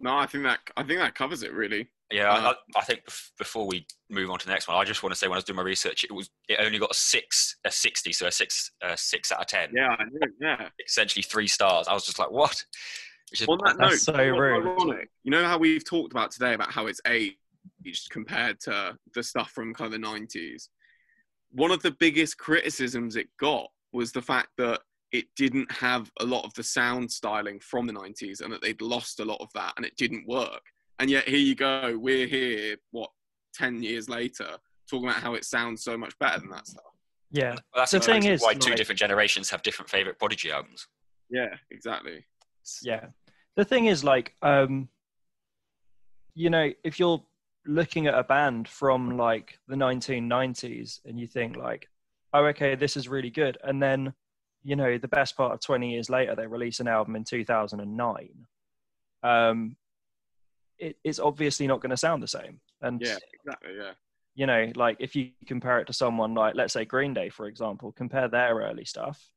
[0.00, 1.88] No, I think that I think that covers it really.
[2.12, 3.00] Yeah, Uh, I, I think
[3.36, 5.38] before we move on to the next one, I just want to say when I
[5.38, 8.32] was doing my research, it was it only got a six, a sixty, so a
[8.32, 9.70] six, a six out of ten.
[9.74, 10.68] Yeah, I knew yeah.
[10.86, 11.88] essentially three stars.
[11.88, 12.64] I was just like, what?
[13.30, 14.66] Which is On that That's note, so you know rude.
[14.66, 15.10] ironic?
[15.24, 19.50] You know how we've talked about today about how it's aged compared to the stuff
[19.50, 20.70] from kind of the nineties.
[21.50, 26.24] One of the biggest criticisms it got was the fact that it didn't have a
[26.24, 29.48] lot of the sound styling from the nineties, and that they'd lost a lot of
[29.54, 30.62] that, and it didn't work.
[30.98, 33.10] And yet here you go, we're here, what,
[33.54, 34.56] ten years later,
[34.90, 36.84] talking about how it sounds so much better than that stuff.
[37.30, 40.18] Yeah, well, that's The the thing thing is, why two different generations have different favorite
[40.18, 40.86] Prodigy albums.
[41.28, 42.24] Yeah, exactly.
[42.82, 43.06] yeah.
[43.56, 44.88] The thing is, like, um,
[46.34, 47.22] you know, if you're
[47.66, 51.88] looking at a band from like the 1990s and you think like,
[52.32, 54.14] oh, okay, this is really good, and then
[54.66, 58.46] you know, the best part of 20 years later, they release an album in 2009.
[59.22, 59.76] Um,
[60.78, 63.72] it, it's obviously not going to sound the same, and Yeah, exactly.
[63.76, 63.92] Yeah.
[64.34, 67.46] you know, like if you compare it to someone like, let's say Green Day, for
[67.46, 69.30] example, compare their early stuff.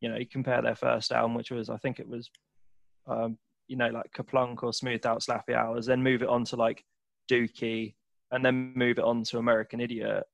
[0.00, 2.28] You know, you compare their first album, which was, I think it was,
[3.06, 6.56] um, you know, like Kerplunk or Smoothed Out Slappy Hours, then move it on to
[6.56, 6.84] like
[7.30, 7.94] Dookie,
[8.32, 10.24] and then move it on to American Idiot,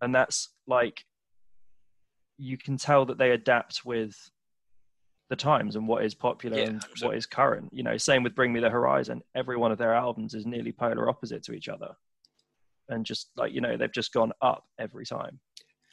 [0.00, 1.04] and that's like,
[2.38, 4.14] you can tell that they adapt with
[5.28, 7.04] the times and what is popular Yeah, and 100%.
[7.04, 7.68] what is current.
[7.72, 9.22] You know, same with Bring Me the Horizon.
[9.34, 11.96] Every one of their albums is nearly polar opposite to each other
[12.88, 15.40] and just like you know they've just gone up every time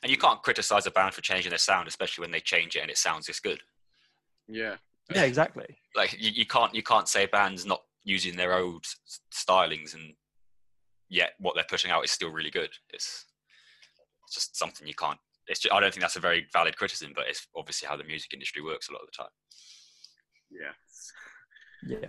[0.04, 2.82] And you can't criticize a band for changing their sound, especially when they change it
[2.82, 3.62] and it sounds this good.
[4.48, 4.76] Yeah.
[5.14, 8.86] yeah exactly Like you, you can't you can't say bands not using their old
[9.34, 10.14] stylings and
[11.10, 12.70] yet what they're pushing out is still really good.
[12.92, 13.26] It's,
[14.26, 15.20] it's just something you can't.
[15.48, 18.04] It's ju- I don't think that's a very valid criticism, but it's obviously how the
[18.04, 19.32] music industry works a lot of the time.
[21.90, 22.08] Yeah.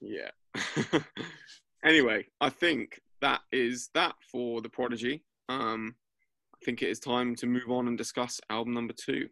[0.00, 0.30] yeah
[0.94, 1.00] Yeah.
[1.84, 5.24] anyway, I think that is that for the Prodigy.
[5.48, 5.94] Um,
[6.54, 9.28] I think it is time to move on and discuss album number two.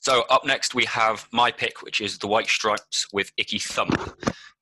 [0.00, 3.98] So up next we have my pick, which is the White Stripes with Icky Thump.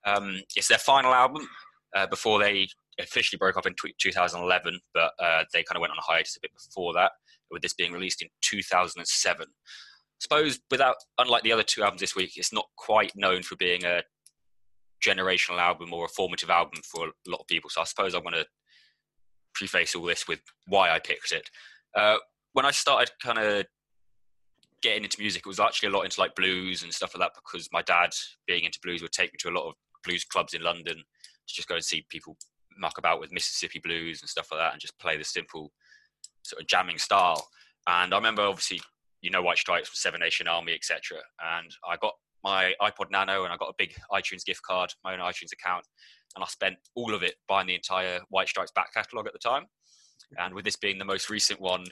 [0.04, 1.48] Um, it's their final album
[1.96, 2.68] uh, before they
[3.00, 6.40] officially broke up in 2011, but uh, they kind of went on a hiatus a
[6.40, 7.12] bit before that,
[7.50, 9.46] with this being released in 2007.
[9.46, 9.48] I
[10.20, 13.84] suppose without, unlike the other two albums this week, it's not quite known for being
[13.84, 14.02] a
[15.04, 17.68] generational album or a formative album for a lot of people.
[17.70, 18.46] So I suppose I want to
[19.54, 21.48] preface all this with why I picked it.
[21.94, 22.16] Uh,
[22.52, 23.66] when I started kind of
[24.82, 27.34] getting into music, it was actually a lot into like blues and stuff like that
[27.34, 28.10] because my dad,
[28.46, 29.74] being into blues, would take me to a lot of
[30.04, 32.36] blues clubs in London to just go and see people
[32.82, 35.72] muck about with Mississippi blues and stuff like that and just play the simple
[36.42, 37.48] sort of jamming style.
[37.88, 38.80] And I remember obviously,
[39.22, 41.18] you know, White Stripes, Seven Nation Army, etc.
[41.40, 42.14] And I got
[42.44, 45.86] my iPod Nano and I got a big iTunes gift card, my own iTunes account,
[46.34, 49.38] and I spent all of it buying the entire White Stripes back catalogue at the
[49.38, 49.66] time.
[50.38, 51.84] And with this being the most recent one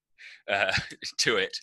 [0.50, 0.72] uh,
[1.18, 1.56] to it,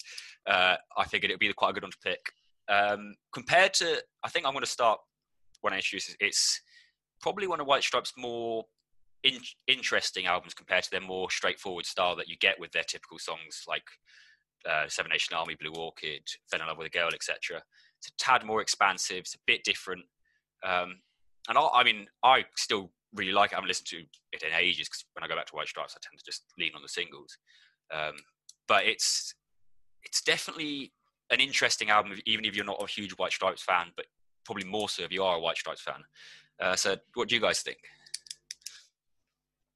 [0.47, 2.21] uh, I figured it would be quite a good one to pick.
[2.69, 4.99] Um, compared to, I think I'm going to start
[5.61, 6.17] when I introduce it.
[6.19, 6.61] It's
[7.23, 8.65] probably one of White Stripes' more
[9.23, 13.17] in- interesting albums compared to their more straightforward style that you get with their typical
[13.17, 13.85] songs like
[14.69, 17.61] uh, Seven Nation Army, Blue Orchid, Fell in Love with a Girl, etc.
[17.99, 19.19] It's a tad more expansive.
[19.19, 20.03] It's a bit different.
[20.63, 20.99] Um,
[21.47, 23.55] and I, I mean, I still really like it.
[23.55, 25.95] I haven't listened to it in ages because when I go back to White Stripes,
[25.95, 27.37] I tend to just lean on the singles.
[27.93, 28.15] Um,
[28.67, 29.33] but it's
[30.03, 30.91] it's definitely
[31.31, 34.05] an interesting album, even if you're not a huge White Stripes fan, but
[34.45, 36.03] probably more so if you are a White Stripes fan.
[36.59, 37.77] Uh, so, what do you guys think?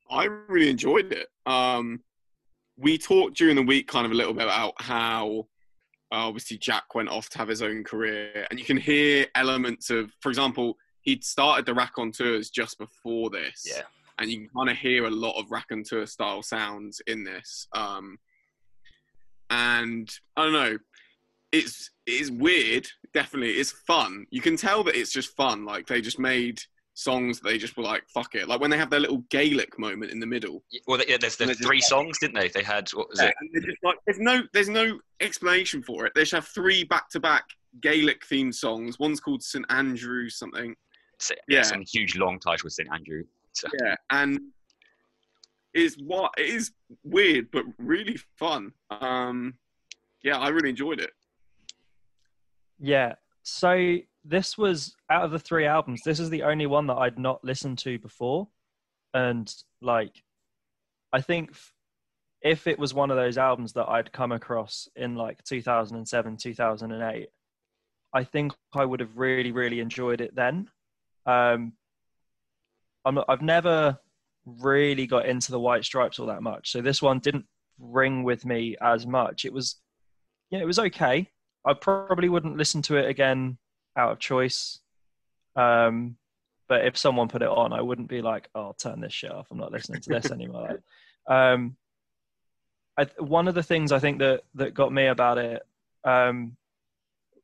[0.10, 1.28] I really enjoyed it.
[1.46, 2.02] Um,
[2.78, 5.48] we talked during the week kind of a little bit about how
[6.12, 9.90] uh, obviously Jack went off to have his own career, and you can hear elements
[9.90, 13.84] of, for example, he'd started the raconteurs just before this, Yeah,
[14.20, 17.68] and you can kind of hear a lot of raconteur style sounds in this.
[17.74, 18.18] Um,
[19.50, 20.78] and I don't know,
[21.52, 22.88] it's it's weird.
[23.14, 24.26] Definitely, it's fun.
[24.30, 25.66] You can tell that it's just fun.
[25.66, 26.60] Like they just made
[26.94, 27.40] songs.
[27.40, 30.20] They just were like, "Fuck it!" Like when they have their little Gaelic moment in
[30.20, 30.64] the middle.
[30.88, 32.50] well, yeah, there's, there's three just- songs, didn't they?
[32.50, 33.78] They had what was Yeah, it?
[33.84, 36.14] like, there's no, there's no explanation for it.
[36.16, 37.44] They just have three back-to-back
[37.82, 39.00] Gaelic themed songs.
[39.00, 40.76] One's called St Andrew something.
[41.20, 41.62] S- Yeah.
[41.64, 43.24] Some huge long title with St Andrew.
[43.54, 44.40] So, Yeah, and
[45.74, 46.72] it's what it is
[47.04, 48.72] weird but really fun.
[48.90, 49.54] Um,
[50.24, 51.12] yeah, I really enjoyed it.
[52.80, 53.16] Yeah.
[53.44, 57.18] So this was out of the three albums, this is the only one that I'd
[57.18, 58.48] not listened to before.
[59.14, 60.24] And like,
[61.14, 61.56] I think
[62.42, 67.30] if it was one of those albums that I'd come across in like 2007, 2008,
[68.14, 70.70] I think I would have really, really enjoyed it then.
[71.26, 71.74] Um,
[73.06, 73.98] I'm not, I've never
[74.46, 77.46] really got into the White Stripes all that much, so this one didn't
[77.80, 79.46] ring with me as much.
[79.46, 79.76] It was,
[80.50, 81.30] yeah, it was okay.
[81.68, 83.58] I probably wouldn't listen to it again
[83.98, 84.80] out of choice.
[85.56, 86.18] Um,
[86.70, 89.48] but if someone put it on, I wouldn't be like, "Oh, turn this shit off.
[89.52, 90.82] I'm not listening to this anymore."
[91.28, 91.76] um,
[92.98, 95.62] I, one of the things I think that that got me about it,
[96.04, 96.56] um,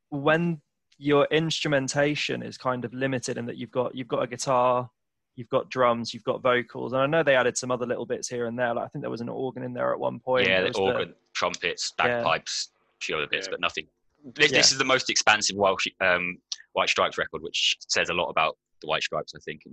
[0.10, 0.62] when
[0.98, 4.90] your instrumentation is kind of limited in that you've got you've got a guitar,
[5.36, 8.28] you've got drums, you've got vocals, and I know they added some other little bits
[8.30, 8.74] here and there.
[8.74, 10.48] Like I think there was an organ in there at one point.
[10.48, 12.22] yeah, There the was organ, trumpets, Yeah.
[12.24, 12.70] bagpipes,
[13.02, 13.52] a few other bits, Yeah.
[13.52, 13.88] but nothing.
[14.24, 16.38] This, this is the most expansive Welsh, um,
[16.74, 19.64] White Stripes record, which says a lot about the White Stripes, I think.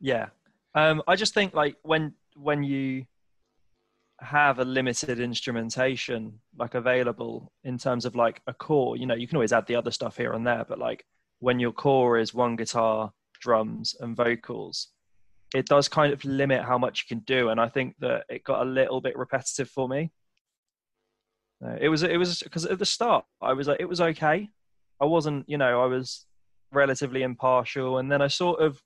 [0.00, 0.28] Yeah.
[0.74, 3.04] Um, I just think like when when you
[4.20, 9.26] have a limited instrumentation like available in terms of like a core, you know, you
[9.26, 11.04] can always add the other stuff here and there, but like
[11.40, 14.88] when your core is one guitar, drums, and vocals,
[15.54, 17.48] it does kind of limit how much you can do.
[17.48, 20.12] And I think that it got a little bit repetitive for me.
[21.80, 24.50] It was it was because at the start I was like it was okay.
[25.00, 26.26] I wasn't, you know, I was
[26.72, 28.82] relatively impartial, and then I sort of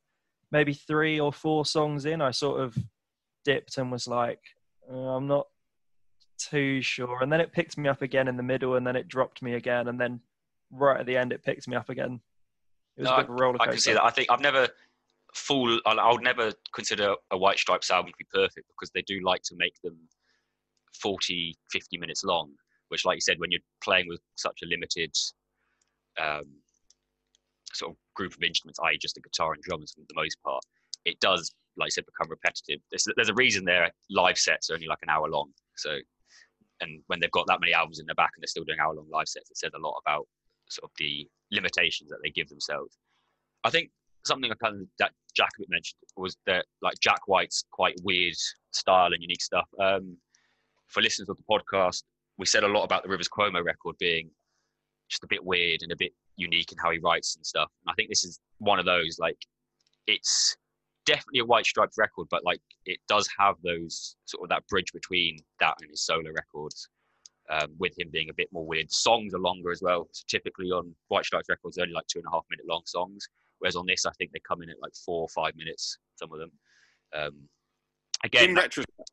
[0.51, 2.77] maybe three or four songs in, I sort of
[3.45, 4.41] dipped and was like,
[4.91, 5.47] uh, I'm not
[6.39, 7.23] too sure.
[7.23, 9.55] And then it picked me up again in the middle, and then it dropped me
[9.55, 10.21] again, and then
[10.71, 12.21] right at the end, it picked me up again.
[12.97, 14.05] It was No, a bit of a roller I can see that.
[14.05, 14.69] I think I've never
[15.35, 15.81] full.
[15.87, 19.21] I I would never consider a White Stripes album to be perfect because they do
[19.23, 19.99] like to make them
[21.01, 22.53] 40, 50 minutes long.
[22.89, 25.13] Which, like you said, when you're playing with such a limited
[26.21, 26.45] um,
[27.73, 30.63] sort of group of instruments, i.e., just a guitar and drums for the most part,
[31.05, 32.81] it does, like I said, become repetitive.
[32.91, 35.51] There's, there's a reason their live sets are only like an hour long.
[35.77, 35.99] So,
[36.81, 38.95] and when they've got that many albums in their back and they're still doing hour
[38.95, 40.27] long live sets, it says a lot about
[40.69, 42.99] sort of the limitations that they give themselves.
[43.65, 43.91] I think
[44.25, 48.35] something I kind of that Jack mentioned was that like Jack White's quite weird
[48.73, 49.69] style and unique stuff.
[49.81, 50.17] Um,
[50.89, 52.03] for listeners of the podcast,
[52.39, 54.31] we said a lot about the Rivers Cuomo record being
[55.09, 57.71] just a bit weird and a bit unique in how he writes and stuff.
[57.85, 59.19] And I think this is one of those.
[59.19, 59.39] Like,
[60.07, 60.57] it's
[61.07, 64.93] definitely a White Stripes record, but like it does have those sort of that bridge
[64.93, 66.89] between that and his solo records.
[67.49, 70.09] Um, with him being a bit more weird, songs are longer as well.
[70.11, 72.83] So typically on White Stripes records, they're only like two and a half minute long
[72.87, 73.29] songs,
[73.61, 75.97] whereas on this, I think they come in at like four or five minutes.
[76.17, 76.51] Some of them.
[77.15, 77.49] Um,
[78.25, 79.13] again, in retrospect,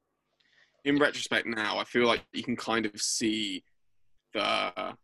[0.86, 3.64] in retrospect now, I feel like you can kind of see
[4.34, 4.96] the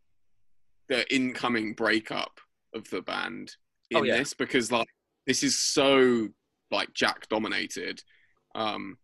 [0.88, 2.40] the incoming breakup
[2.74, 3.56] of the band
[3.92, 4.18] in Oh, yeah.
[4.18, 4.88] this because like
[5.28, 6.30] this is so
[6.72, 8.02] like Jack dominated,
[8.56, 8.98] um,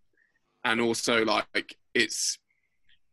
[0.64, 2.38] and also like it's.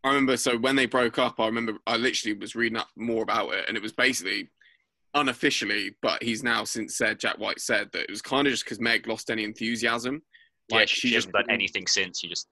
[0.05, 3.23] I remember so when they broke up, I remember I literally was reading up more
[3.23, 4.49] about it, and it was basically
[5.15, 8.65] unofficially, but he's now since said Jack White said that it was kind of just
[8.65, 10.23] because Meg lost any enthusiasm.
[10.69, 12.21] yeah, she, she just hasn't done anything since.
[12.21, 12.49] She just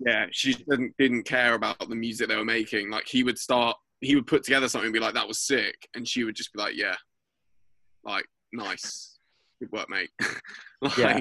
[0.00, 2.90] yeah, she didn't didn't care about the music they were making.
[2.90, 5.88] Like he would start, he would put together something and be like, "That was sick,"
[5.94, 6.94] and she would just be like, "Yeah,
[8.04, 9.18] like nice,
[9.60, 10.10] good work, mate."
[10.80, 11.20] like, Yeah.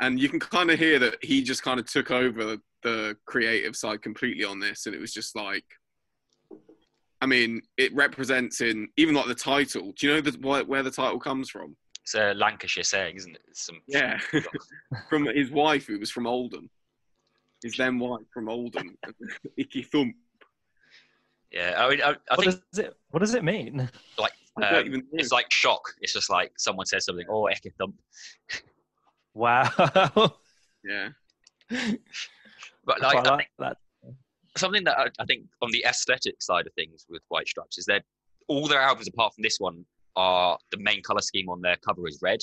[0.00, 3.74] and you can kind of hear that he just kind of took over the creative
[3.76, 5.64] side completely on this, and it was just like,
[7.20, 9.92] I mean, it represents in even like the title.
[9.98, 11.76] Do you know the, where, where the title comes from?
[12.02, 13.40] it's a Lancashire saying, isn't it?
[13.54, 14.20] Some Yeah.
[15.08, 16.68] from his wife, who was from Oldham.
[17.64, 18.96] His then White from Oldham,
[19.56, 20.14] Icky Thump.
[21.50, 21.74] yeah.
[21.78, 23.88] I mean, I, I what think does it What does it mean?
[24.56, 25.82] I don't um, even it's like shock.
[26.00, 27.94] It's just like someone says something, oh, Eke thump.
[29.34, 30.34] Wow.
[30.86, 31.08] Yeah.
[32.84, 33.78] But like, Quite I like think that.
[34.54, 37.86] something that I, I think on the aesthetic side of things with White Stripes is
[37.86, 38.02] that
[38.48, 42.06] all their albums, apart from this one, are the main color scheme on their cover
[42.06, 42.40] is red,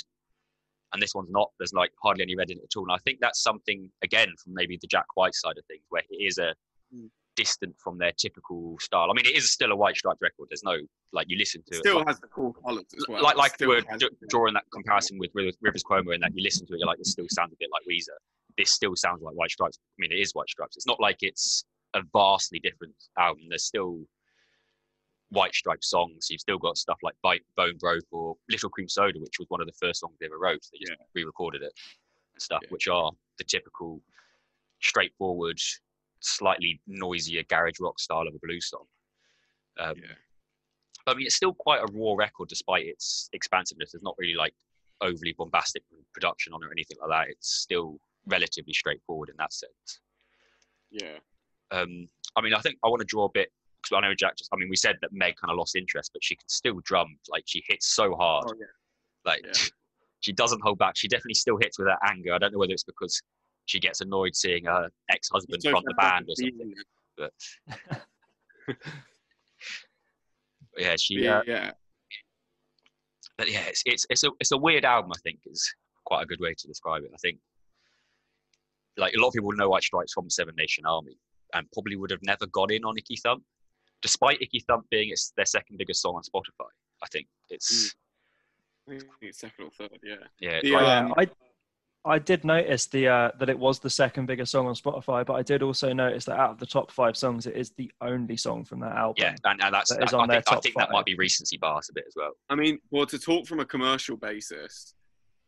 [0.94, 1.50] and this one's not.
[1.60, 2.84] There's like hardly any red in it at all.
[2.84, 6.04] And I think that's something again from maybe the Jack White side of things, where
[6.10, 6.54] it is a
[6.94, 7.10] Mm.
[7.38, 9.08] distant from their typical style.
[9.10, 10.48] I mean, it is still a White Stripes record.
[10.50, 10.78] There's no
[11.14, 11.80] like you listen to it.
[11.80, 13.24] Still like- has the cool colours as well.
[13.24, 16.44] like like we were d- drawing that comparison with Rivers, Rivers Cuomo, and that you
[16.44, 18.18] listen to it, you're like, this still sounds a bit like Weezer.
[18.58, 19.80] This still sounds like White Stripes.
[19.82, 20.76] I mean, it is White Stripes.
[20.76, 21.64] It's not like it's
[21.94, 23.44] a vastly different album.
[23.50, 24.02] There's still
[25.32, 26.28] White Stripe songs.
[26.30, 29.62] You've still got stuff like Bite, Bone Broke or Little Cream Soda, which was one
[29.62, 30.62] of the first songs they ever wrote.
[30.72, 31.06] They just Yeah.
[31.16, 31.74] re-recorded it
[32.34, 32.70] and stuff, Yeah.
[32.70, 34.02] which are the typical,
[34.82, 35.60] straightforward,
[36.20, 38.88] slightly noisier garage rock style of a blues song.
[39.78, 40.16] Um, Yeah.
[41.08, 43.92] I mean, it's still quite a raw record despite its expansiveness.
[43.92, 44.54] There's not really like
[45.00, 47.30] overly bombastic production on it or anything like that.
[47.30, 50.00] It's still relatively straightforward in that sense.
[50.92, 51.20] Yeah.
[51.72, 53.52] Um, I mean, I think I want to draw a bit
[53.82, 54.50] because I know Jack just.
[54.54, 57.18] I mean, we said that Meg kind of lost interest, but she can still drum.
[57.30, 58.46] Like she hits so hard.
[58.48, 58.66] Oh, yeah.
[59.26, 59.54] Like yeah.
[60.22, 60.96] she doesn't hold back.
[60.96, 62.34] She definitely still hits with her anger.
[62.34, 63.22] I don't know whether it's because
[63.66, 66.74] she gets annoyed seeing her ex-husband So from the band or something.
[67.18, 67.34] But
[70.78, 71.16] yeah, she.
[71.16, 71.40] Yeah.
[71.40, 71.72] Uh, yeah.
[73.38, 75.12] but yeah, it's, it's it's a it's a weird album.
[75.16, 75.74] I think is
[76.06, 77.12] quite a good way to describe it.
[77.14, 77.40] I think
[78.98, 81.18] like a lot of people know White Stripes from Seven Nation Army,
[81.54, 83.44] and probably would have never got in on Icky Thump,
[84.02, 86.68] despite Icky Thump being its their second biggest song on Spotify.
[87.04, 87.96] I think it's
[88.88, 90.00] I think it's second or third.
[90.04, 90.16] Yeah.
[90.40, 91.28] yeah, The, like- Um, I
[92.04, 95.34] I did notice the uh, that it was the second biggest song on Spotify, but
[95.34, 98.36] I did also notice that out of the top five songs, it is the only
[98.38, 99.16] song from that album.
[99.24, 100.92] yeah, and, and that's That is I, on I their think, I top think that
[100.92, 102.32] might be recency bias a bit as well.
[102.50, 104.96] I mean, well, to talk from a commercial basis,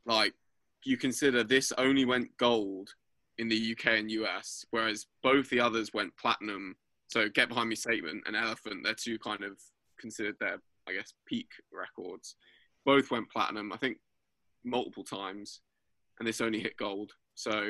[0.06, 0.36] like
[0.84, 2.94] you consider this only went gold
[3.40, 6.76] in the UK and US, whereas both the others went platinum.
[7.14, 9.60] So Get Behind Me Satan and Elephant, they're two kind of
[10.00, 10.58] considered their,
[10.88, 12.38] I guess, peak records.
[12.88, 13.98] Both went platinum, I think,
[14.66, 15.62] multiple times,
[16.18, 17.12] and this only hit gold.
[17.36, 17.66] So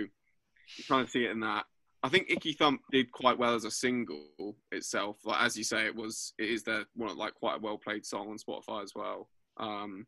[0.77, 1.65] you kind of see it in that.
[2.03, 5.17] I think Icky Thump did quite well as a single itself.
[5.25, 7.77] Like as you say, it was it is their one of like quite a well
[7.77, 9.27] played song on Spotify as well.
[9.57, 10.07] Um,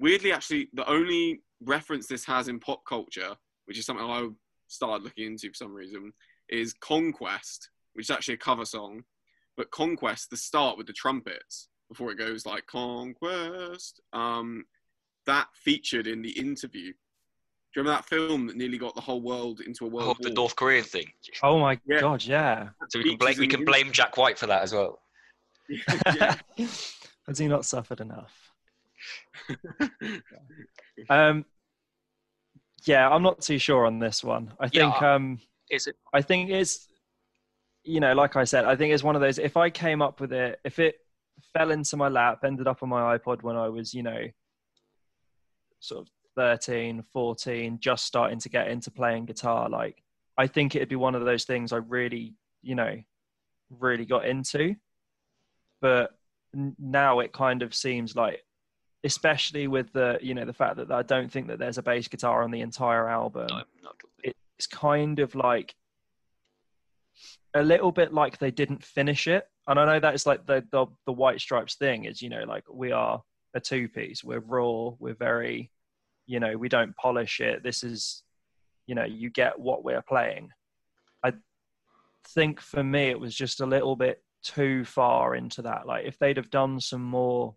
[0.00, 3.36] weirdly, actually, the only reference this has in pop culture,
[3.66, 4.26] which is something I
[4.66, 6.12] started looking into for some reason,
[6.48, 9.04] is Conquest, which is actually a cover song.
[9.56, 14.64] But Conquest, the start with the trumpets before it goes like Conquest, um,
[15.24, 16.92] that featured in the interview.
[16.92, 20.22] Do you remember that film that nearly got the whole world into a world Oh,
[20.22, 20.30] the?
[20.30, 21.06] North Korean thing.
[21.42, 22.00] Oh my Yeah.
[22.00, 22.68] god, yeah.
[22.90, 24.98] So we can blame we can blame Jack White for that as well.
[26.14, 26.36] yeah.
[27.26, 28.52] Has he not suffered enough?
[31.10, 31.44] Um,
[32.86, 34.52] yeah, I'm not too sure on this one.
[34.58, 35.38] I Yeah, think um,
[35.70, 35.96] Is it?
[36.12, 36.88] I think it's
[37.86, 39.38] you know, like I said, I think it's one of those.
[39.38, 40.96] If I came up with it, if it
[41.52, 44.26] fell into my lap, ended up on my iPod when I was, you know,
[45.80, 50.02] sort of 13, 14, just starting to get into playing guitar, like
[50.36, 52.96] I think it'd be one of those things I really, you know,
[53.70, 54.74] really got into.
[55.80, 56.10] But
[56.52, 58.42] now it kind of seems like,
[59.04, 62.08] especially with the, you know, the fact that I don't think that there's a bass
[62.08, 63.96] guitar on the entire album No, not
[64.58, 65.74] it's kind of like
[67.56, 69.46] a little bit like they didn't finish it.
[69.66, 72.44] And I know that is like the, the the white stripes thing is, you know,
[72.44, 73.22] like we are
[73.54, 74.22] a two piece.
[74.22, 74.90] We're raw.
[74.98, 75.70] We're very,
[76.26, 77.62] you know, we don't polish it.
[77.62, 78.22] This is,
[78.86, 80.50] you know, you get what we're playing.
[81.24, 81.32] I
[82.28, 85.86] think for me it was just a little bit too far into that.
[85.86, 87.56] Like if they'd have done some more,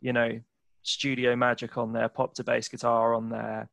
[0.00, 0.40] you know,
[0.82, 3.68] studio magic on there, pop to bass guitar on there,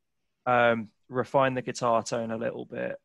[0.45, 2.97] um, refine the guitar tone a little bit.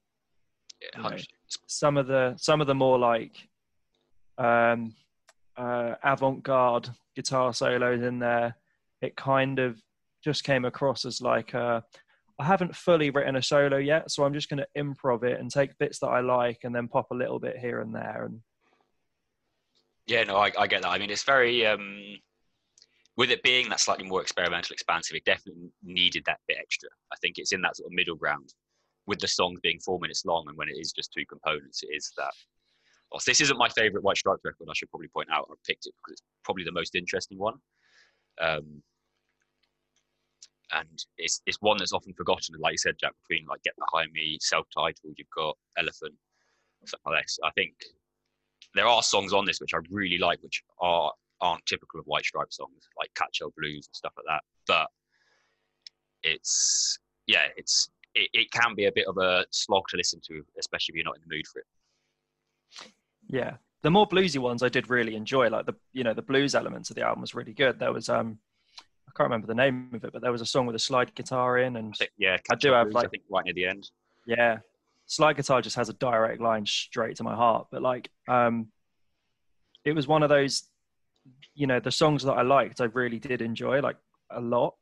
[0.80, 1.26] yeah, you know, 100
[1.66, 3.48] Some of the some of the more like
[4.38, 4.94] um,
[5.56, 8.56] uh, avant-garde guitar solos in there,
[9.00, 9.80] it kind of
[10.24, 11.80] just came across as like uh,
[12.38, 15.50] I haven't fully written a solo yet, so I'm just going to improv it and
[15.50, 18.24] take bits that I like and then pop a little bit here and there.
[18.24, 18.40] And
[20.06, 20.90] Yeah, no, I, I get that.
[20.90, 22.00] I mean, it's very um,
[23.16, 25.16] with it being that slightly more experimental, expansive.
[25.16, 26.88] It definitely needed that bit extra.
[27.12, 28.54] I think it's in that sort of middle ground
[29.06, 31.94] with the songs being four minutes long, and when it is just two components, it
[31.94, 32.32] is that.
[33.10, 34.68] Well, this isn't my favorite White Stripes record.
[34.70, 35.48] I should probably point out.
[35.50, 37.54] I picked it because it's probably the most interesting one,
[38.40, 38.82] um,
[40.72, 42.54] and it's it's one that's often forgotten.
[42.58, 46.14] Like you said, Jack, between like Get Behind Me, self-titled, you've got Elephant,
[46.86, 47.38] stuff like this.
[47.44, 47.74] I think
[48.74, 52.24] there are songs on this which I really like, which are aren't typical of White
[52.24, 54.42] Stripe songs, like Catch Blues and stuff like that.
[54.66, 54.86] But
[56.22, 60.42] it's yeah, it's it, it can be a bit of a slog to listen to,
[60.58, 61.66] especially if you're not in the mood for it.
[63.28, 65.48] yeah, the more bluesy ones I did really enjoy.
[65.48, 67.78] Like the you know the blues elements of the album was really good.
[67.78, 68.38] There was um
[69.08, 71.14] I can't remember the name of it, but there was a song with a slide
[71.14, 73.54] guitar in, and I think yeah, I do have, Blues, like- I think right near
[73.54, 73.90] the end.
[74.26, 74.58] yeah
[75.06, 78.68] slide guitar just has a direct line straight to my heart but like um
[79.84, 80.62] it was one of those
[81.54, 83.96] you know the songs that i liked i really did enjoy like
[84.30, 84.74] a lot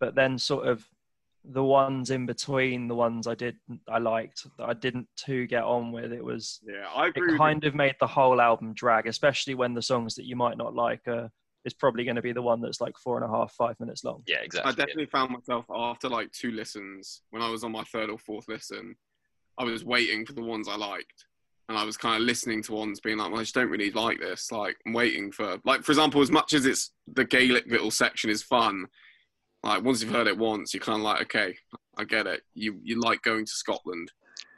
[0.00, 0.84] but then sort of
[1.52, 3.56] the ones in between the ones I did
[3.88, 6.12] I liked that I didn't too get on with.
[6.12, 7.28] It was Yeah, I agree.
[7.28, 10.36] it with kind of made the whole album drag, especially when the songs that you
[10.36, 11.30] might not like are
[11.64, 14.04] is probably going to be the one that's like four and a half, five minutes
[14.04, 14.22] long.
[14.26, 14.70] Yeah, I exactly.
[14.72, 14.76] yeah.
[14.76, 18.46] definitely found myself after like two listens, when I was on my third or fourth
[18.48, 18.94] listen,
[19.58, 21.26] I was waiting for the ones I liked.
[21.68, 23.90] And I was kind of listening to ones being like, well, I just don't really
[23.90, 24.52] like this.
[24.52, 28.30] Like, I'm waiting for, like, for example, as much as it's the Gaelic little section
[28.30, 28.86] is fun,
[29.66, 31.56] like, once you've heard it once, you're kind of like, okay,
[31.96, 32.42] I get it.
[32.54, 34.10] You you like going to Scotland.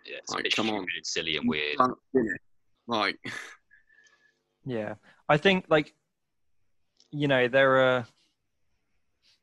[0.07, 0.79] Yeah, it's Like, a bit come on.
[0.79, 1.77] and silly and weird.
[2.87, 3.19] Like,
[4.65, 4.95] Yeah,
[5.29, 5.95] I think like
[7.11, 8.07] you know there are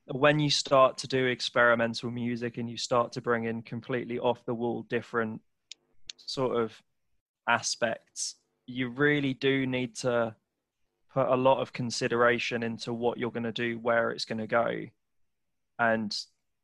[0.08, 4.46] when you start to do experimental music and you start to bring in completely off
[4.46, 5.42] the wall different
[6.18, 6.80] sort of
[7.50, 8.36] aspects,
[8.68, 10.36] you really do need to
[11.12, 14.46] put a lot of consideration into what you're going to do, where it's going to
[14.48, 14.86] go,
[15.80, 16.16] and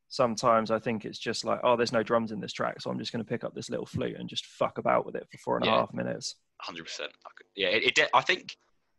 [0.07, 2.99] sometimes I think it's just like, oh, there's no drums in this track, so I'm
[2.99, 5.38] just going to pick up this little flute and just fuck about with it for
[5.38, 6.03] four and a half Yeah.
[6.03, 6.36] minutes.
[6.62, 7.12] hundred percent.
[7.55, 8.55] Yeah, it, it de- I think,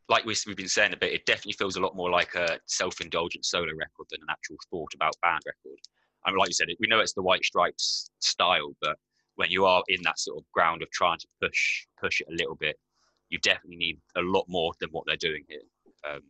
[0.09, 2.59] like we, we've been saying a bit, it definitely feels a lot more like a
[2.67, 5.79] self-indulgent solo record than an actual thought about band record.
[6.25, 8.97] I mean, like you said, we know it's the White Stripes style, but
[9.37, 12.35] when you are in that sort of ground of trying to push push it a
[12.37, 12.77] little bit,
[13.29, 15.61] you definitely need a lot more than what they're doing here,
[16.11, 16.21] um,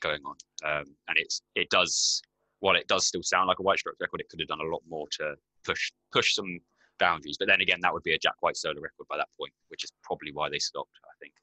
[0.00, 0.36] going on.
[0.64, 2.22] Um, and it's it does
[2.64, 4.70] while it does still sound like a White Stripes record, it could have done a
[4.70, 5.34] lot more to
[5.66, 6.58] push push some
[6.98, 7.36] boundaries.
[7.38, 9.84] But then again, that would be a Jack White solo record by that point, which
[9.84, 11.34] is probably why they stopped, I think.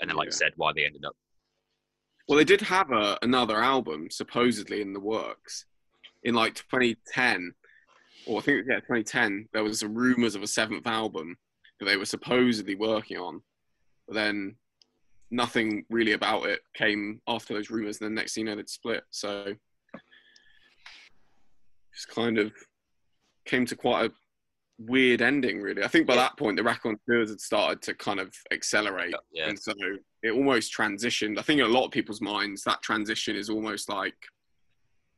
[0.00, 0.36] And then, like you Yeah.
[0.38, 1.14] said, why they ended up.
[2.28, 5.64] well, they did have a, another album supposedly in the works
[6.24, 7.54] in like 2010,
[8.26, 9.48] or I think, yeah, 2010.
[9.52, 11.36] There was some rumors of a seventh album
[11.78, 13.42] that they were supposedly working on,
[14.08, 14.56] but then
[15.30, 18.68] nothing really about it came after those rumors, and then next thing you know, they'd
[18.68, 19.04] split.
[19.10, 19.54] So
[21.98, 22.52] just kind of
[23.44, 24.12] came to quite a
[24.78, 25.82] weird ending, really.
[25.82, 26.22] I think by Yeah.
[26.22, 29.72] that point, the raconteurs had started to kind of accelerate, Yeah, and so
[30.22, 31.38] it almost transitioned.
[31.38, 34.14] I think in a lot of people's minds, that transition is almost like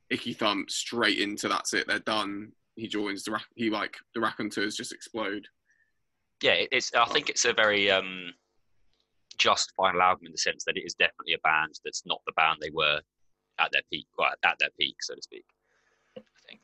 [0.08, 2.52] Icky Thump straight into that's it, they're done.
[2.76, 5.46] He joins the he like the raconteurs just explode.
[6.42, 6.64] yeah.
[6.72, 6.92] It's.
[6.94, 8.32] I think it's a very um,
[9.36, 12.32] just final album in the sense that it is definitely a band that's not the
[12.32, 13.02] band they were
[13.58, 15.44] at their peak, well, at their peak, so to speak.
[16.16, 16.60] I think.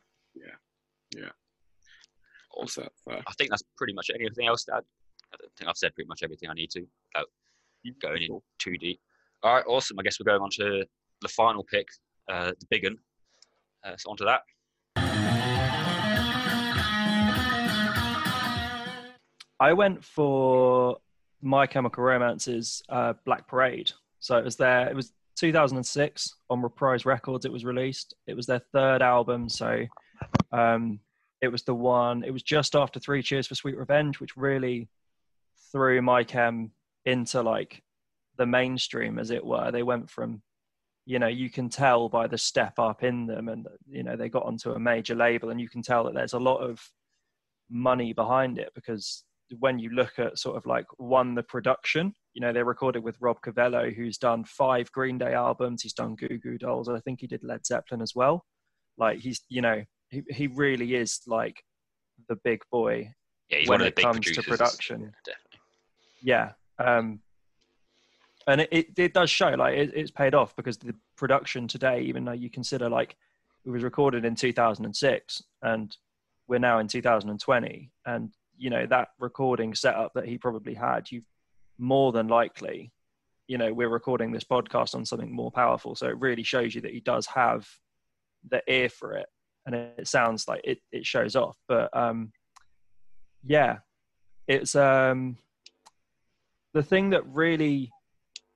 [2.56, 4.16] Also, uh, I think that's pretty much it.
[4.18, 4.64] anything else.
[4.64, 4.84] To add?
[5.32, 7.28] I don't think I've said pretty much everything I need to without
[8.00, 8.98] going in too deep.
[9.42, 9.98] All right, awesome.
[10.00, 10.84] I guess we're going on to
[11.20, 11.86] the final pick,
[12.30, 12.96] uh, the big one.
[13.84, 14.40] Uh, so on to that.
[19.60, 20.96] I went for
[21.42, 23.92] My Chemical Romance's uh, Black Parade.
[24.20, 24.88] So it was there.
[24.88, 27.44] It was 2006 on Reprise Records.
[27.44, 28.14] It was released.
[28.26, 29.48] It was their third album.
[29.48, 29.86] So
[30.52, 31.00] um,
[31.40, 32.24] it was the one.
[32.24, 34.88] It was just after Three Cheers for Sweet Revenge, which really
[35.72, 36.72] threw My Chem
[37.04, 37.82] into like
[38.38, 39.70] the mainstream, as it were.
[39.70, 40.42] They went from,
[41.04, 44.28] you know, you can tell by the step up in them, and you know they
[44.28, 46.80] got onto a major label, and you can tell that there's a lot of
[47.70, 49.24] money behind it because
[49.58, 53.16] when you look at sort of like one the production you know they recorded with
[53.20, 57.20] rob cavallo who's done five green day albums he's done goo goo dolls i think
[57.20, 58.44] he did led zeppelin as well
[58.98, 59.82] like he's you know
[60.16, 61.62] he, he really is like
[62.28, 63.12] the big boy
[63.50, 65.00] Yeah, when one of the it comes to production.
[65.00, 65.60] Yeah, definitely.
[66.22, 67.20] yeah um
[68.48, 72.00] and it, it, it does show like it, it's paid off because the production today
[72.02, 73.16] even though you consider like
[73.64, 75.96] it was recorded in 2006 and
[76.48, 81.22] we're now in 2020 and you know that recording setup that he probably had you
[81.78, 82.92] more than likely
[83.48, 85.94] you know we're recording this podcast on something more powerful.
[85.94, 87.68] So it really shows you that he does have
[88.48, 89.26] the ear for it
[89.66, 92.32] and it, sounds like it, it shows off but um
[93.44, 93.78] yeah
[94.48, 95.36] it's um
[96.72, 97.90] the thing that really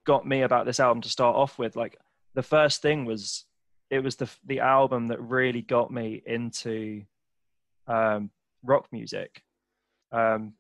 [0.05, 1.97] got me about this album to start off with like
[2.35, 3.45] the first thing was
[3.91, 7.03] it was the the album that really got me into
[7.87, 8.31] um
[8.63, 9.43] rock music.
[10.13, 10.55] Um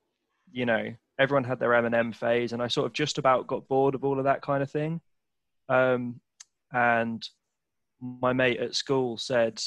[0.52, 3.94] you know everyone had their Eminem phase and I sort of just about got bored
[3.94, 5.00] of all of that kind of thing.
[5.68, 6.20] Um
[6.72, 7.26] and
[8.00, 9.60] my mate at school said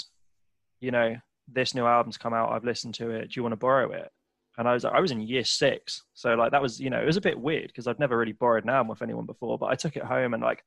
[0.84, 1.16] you know
[1.52, 4.12] this new album's come out I've listened to it do you want to borrow it
[4.58, 7.02] and I was like, I was in year six, so like that was you know
[7.02, 9.58] it was a bit weird because I'd never really borrowed an album with anyone before.
[9.58, 10.64] But I took it home and like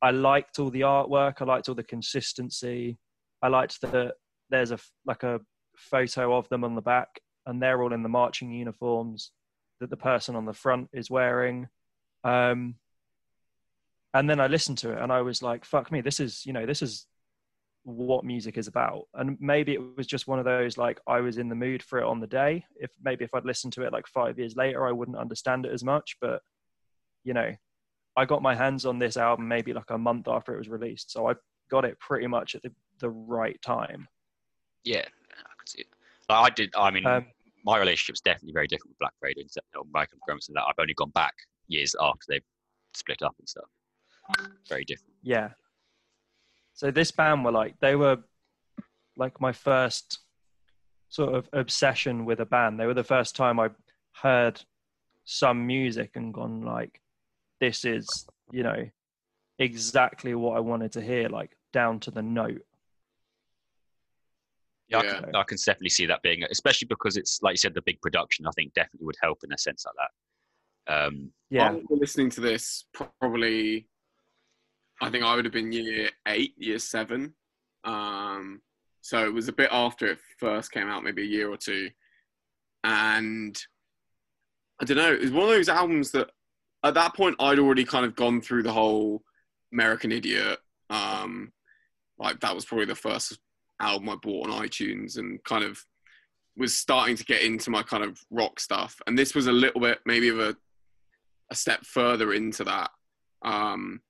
[0.00, 2.98] I liked all the artwork, I liked all the consistency,
[3.42, 4.14] I liked that
[4.48, 5.40] there's a like a
[5.76, 9.32] photo of them on the back, and they're all in the marching uniforms
[9.80, 11.68] that the person on the front is wearing.
[12.24, 12.76] Um,
[14.14, 16.54] and then I listened to it and I was like, "Fuck me, this is you
[16.54, 17.06] know this is
[17.84, 19.04] what music is about.
[19.14, 22.00] And maybe it was just one of those like I was in the mood for
[22.00, 22.64] it on the day.
[22.76, 25.72] If maybe if I'd listened to it like five years later, I wouldn't understand it
[25.72, 26.16] as much.
[26.20, 26.42] But
[27.24, 27.54] you know,
[28.16, 31.10] I got my hands on this album maybe like a month after it was released,
[31.10, 31.34] so I
[31.70, 34.08] got it pretty much at the, the right time.
[34.84, 35.86] Yeah, I could see it.
[36.28, 36.70] Like I did.
[36.76, 37.26] I mean, Um,
[37.64, 39.48] my relationship's definitely very different with Black Parade and
[39.92, 40.54] Michael Grimson.
[40.54, 41.34] That I've only gone back
[41.68, 42.44] years after they've
[42.94, 43.68] split up and stuff.
[44.68, 45.14] Very different.
[45.22, 45.50] Yeah.
[46.80, 48.20] So this band were like they were
[49.14, 50.20] like my first
[51.10, 52.80] sort of obsession with a band.
[52.80, 53.68] They were the first time I
[54.22, 54.62] heard
[55.26, 57.02] some music and gone like
[57.60, 58.88] this is, you know,
[59.58, 62.64] exactly what I wanted to hear like down to the note.
[64.88, 67.74] Yeah, I, can, I can definitely see that being, especially because it's like you said,
[67.74, 68.46] the big production.
[68.46, 69.96] I think definitely would help in a sense like
[70.86, 70.94] that.
[70.94, 71.64] Um, Yeah.
[71.64, 73.89] I remember listening to this probably.
[75.00, 77.34] I think I would have been year eight, year seven.
[77.84, 78.60] Um,
[79.00, 81.90] so it was a bit after it first came out, maybe a year or two.
[82.84, 83.58] And
[84.80, 86.30] I don't know, it was one of those albums that
[86.84, 89.22] at that point I'd already kind of gone through the whole
[89.72, 90.58] American Idiot.
[90.90, 91.52] Um,
[92.18, 93.38] like that was probably the first
[93.80, 95.84] album I bought on iTunes and kind of
[96.56, 99.00] was starting to get into my kind of rock stuff.
[99.06, 100.56] And this was a little bit maybe of a
[101.50, 102.90] a step further into that.
[103.42, 104.00] Um,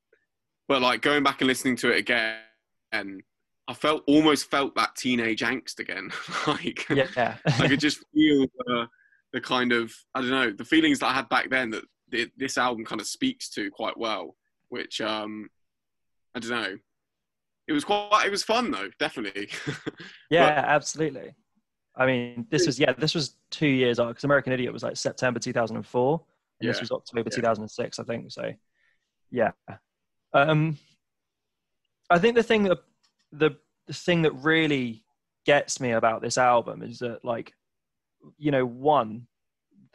[0.70, 2.36] but like going back and listening to it again,
[2.92, 3.24] and
[3.66, 6.12] I felt almost felt that teenage angst again.
[6.46, 7.38] like Yeah.
[7.44, 8.86] I could just feel the,
[9.32, 12.30] the kind of I don't know the feelings that I had back then that th-
[12.36, 14.36] this album kind of speaks to quite well.
[14.68, 15.48] Which um,
[16.36, 16.76] I don't know.
[17.66, 18.22] It was quite.
[18.24, 19.48] It was fun though, definitely.
[20.30, 21.34] yeah, absolutely.
[21.96, 24.96] I mean, this was yeah, this was two years old because American Idiot was like
[24.96, 26.22] September 2004,
[26.60, 27.36] and this was October yeah.
[27.36, 28.30] 2006, I think.
[28.30, 28.52] So,
[29.32, 29.50] yeah.
[30.32, 30.78] Um,
[32.08, 32.78] I think the thing that
[33.32, 33.56] the
[33.86, 35.04] the thing that really
[35.46, 37.52] gets me about this album is that like,
[38.38, 39.26] you know, one,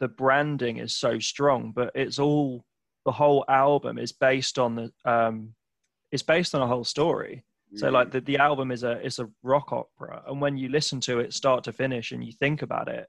[0.00, 2.64] the branding is so strong, but it's all
[3.04, 5.54] the whole album is based on the um,
[6.12, 7.44] it's based on a whole story.
[7.74, 11.00] So like the, the album is a is a rock opera, and when you listen
[11.00, 13.06] to it start to finish and you think about it,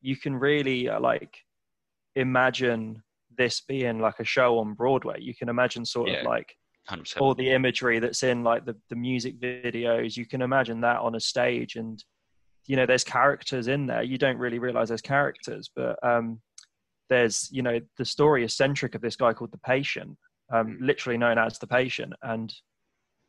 [0.00, 1.38] you can really uh, like
[2.14, 3.02] imagine
[3.36, 5.18] this being like a show on Broadway.
[5.20, 6.20] You can imagine sort Yeah.
[6.20, 6.54] of like
[6.88, 7.20] hundred percent.
[7.22, 10.16] all the imagery that's in like the, the music videos.
[10.16, 12.02] You can imagine that on a stage, and
[12.66, 14.02] you know there's characters in there.
[14.02, 16.40] You don't really realize there's characters, but um,
[17.08, 20.16] there's you know the story is centric of this guy called the patient,
[20.52, 22.52] um, literally known as the patient, and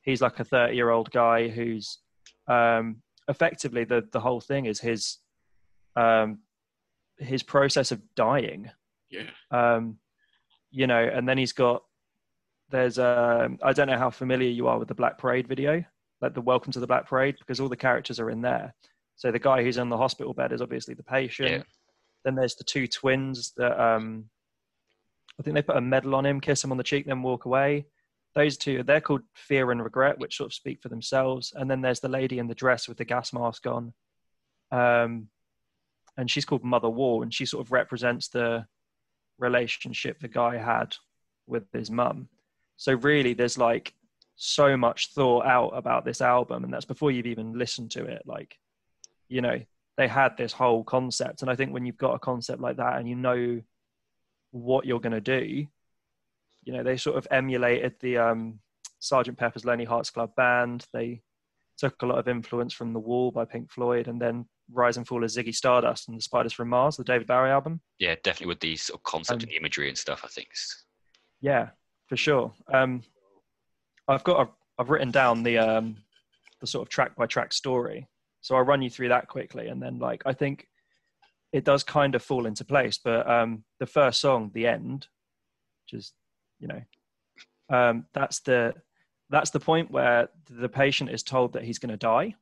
[0.01, 1.99] he's like a 30 year old guy who's
[2.47, 5.17] um, effectively the the whole thing is his
[5.95, 6.39] um,
[7.17, 8.69] his process of dying
[9.09, 9.97] yeah, um,
[10.71, 11.83] you know, and then he's got
[12.69, 15.83] there's um I don't know how familiar you are with the Black Parade video,
[16.21, 18.73] like the Welcome to the Black Parade, because all the characters are in there.
[19.15, 21.49] So the guy who's on the hospital bed is obviously the patient.
[21.49, 21.63] Yeah.
[22.23, 24.25] Then there's the two twins that um,
[25.39, 27.45] I think they put a medal on him, kiss him on the cheek, then walk
[27.45, 27.85] away.
[28.35, 31.53] Those two, they're called Fear and Regret, which sort of speak for themselves.
[31.55, 33.93] And then there's the lady in the dress with the gas mask on.
[34.71, 35.29] Um,
[36.17, 38.65] and she's called Mother War, and she sort of represents the
[39.39, 40.95] relationship the guy had
[41.45, 42.29] with his mum.
[42.77, 43.93] So really, there's like
[44.35, 48.23] so much thought out about this album, and that's before you've even listened to it.
[48.25, 48.57] Like,
[49.27, 49.59] you know,
[49.97, 52.97] they had this whole concept, and I think when you've got a concept like that
[52.97, 53.61] and you know
[54.51, 55.67] what you're going to do,
[56.63, 58.59] you know, they sort of emulated the um,
[58.99, 60.85] Sergeant Pepper's Lonely Hearts Club Band.
[60.93, 61.21] They
[61.77, 65.07] took a lot of influence from The Wall by Pink Floyd, and then Rise and
[65.07, 67.81] Fall of Ziggy Stardust and The Spiders from Mars, the David Bowie album.
[67.99, 70.21] Yeah, definitely with the sort of concept Um, and imagery and stuff.
[70.23, 70.49] I think.
[71.41, 71.69] Yeah,
[72.07, 72.53] for sure.
[72.73, 73.03] Um,
[74.07, 75.97] I've got a, I've written down the um,
[76.61, 78.07] the sort of track by track story,
[78.41, 80.67] so I'll run you through that quickly, and then like I think
[81.53, 82.99] it does kind of fall into place.
[83.03, 85.07] But um, the first song, the end,
[85.85, 86.13] which is
[86.59, 86.81] you know,
[87.69, 88.73] um, that's the
[89.29, 92.35] that's the point where the patient is told that he's going to die.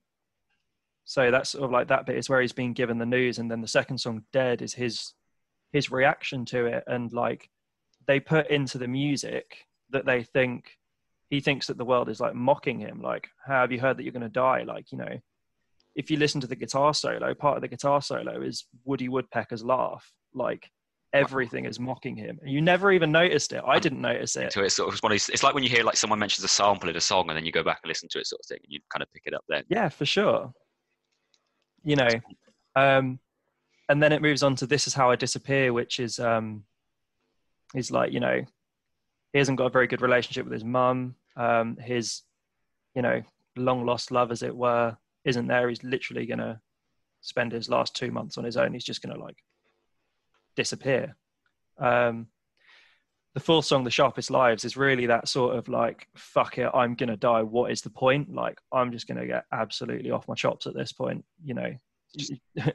[1.06, 3.50] So that's sort of like that bit is where he's been given the news, and
[3.50, 5.14] then the second song, "Dead," is his
[5.72, 7.50] his reaction to it, and like
[8.08, 10.78] they put into the music that they think
[11.30, 13.02] he thinks that the world is like mocking him.
[13.02, 14.64] Like how have you heard that you're going to die?
[14.64, 15.20] Like you know
[15.96, 19.64] if you listen to the guitar solo part of the guitar solo is woody woodpecker's
[19.64, 20.12] laugh.
[20.34, 20.70] Like
[21.14, 22.38] everything is mocking him.
[22.42, 23.64] And you never even noticed it.
[23.66, 24.52] I didn't notice it.
[24.52, 26.44] So it's sort of one of these, it's like when you hear like someone mentions
[26.44, 28.42] a sample in a song and then you go back and listen to it sort
[28.42, 29.64] of thing and you kind of pick it up then.
[29.70, 30.52] yeah for sure
[31.86, 32.10] you know
[32.76, 33.20] um
[33.88, 36.66] and then it moves on to this is how i disappear which is um
[37.74, 38.44] is like you know
[39.32, 42.24] he hasn't got a very good relationship with his mum um his
[42.96, 43.22] you know
[43.58, 45.70] long lost love, as it were, isn't there.
[45.70, 46.60] He's literally going to
[47.22, 48.74] spend his last two months on his own.
[48.74, 49.38] He's just going to like
[50.56, 51.16] disappear.
[51.78, 52.28] Um,
[53.36, 56.96] the fourth song, "The Sharpest Lives," is really that sort of like, "Fuck it, I'm
[56.96, 57.42] gonna die.
[57.42, 58.34] What is the point?
[58.34, 61.24] Like, I'm just gonna get absolutely off my chops at this point.
[61.44, 61.76] You know,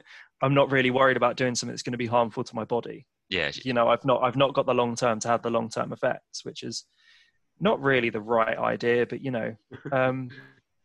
[0.43, 3.07] I'm not really worried about doing something that's to be harmful to my body.
[3.27, 5.69] Yeah, You know, I've not, I've not got the long term to have the long
[5.69, 6.85] term effects, which is
[7.59, 9.07] not really the right idea.
[9.07, 9.55] But you know,
[9.91, 10.29] um,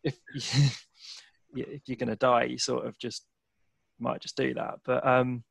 [0.02, 0.18] if
[1.54, 3.26] if you're gonna die, you sort of just
[3.98, 4.76] might just do that.
[4.86, 5.44] But um,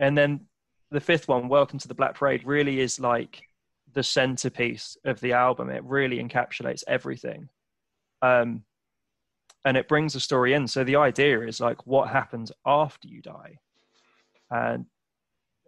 [0.00, 0.46] and then
[0.90, 3.42] the fifth one, Welcome to the Black Parade, really is like
[3.92, 5.70] the centerpiece of the album.
[5.70, 7.48] It really encapsulates everything.
[8.22, 8.64] Um,
[9.64, 10.66] and it brings the story in.
[10.66, 13.58] So the idea is like what happens after you die.
[14.50, 14.86] And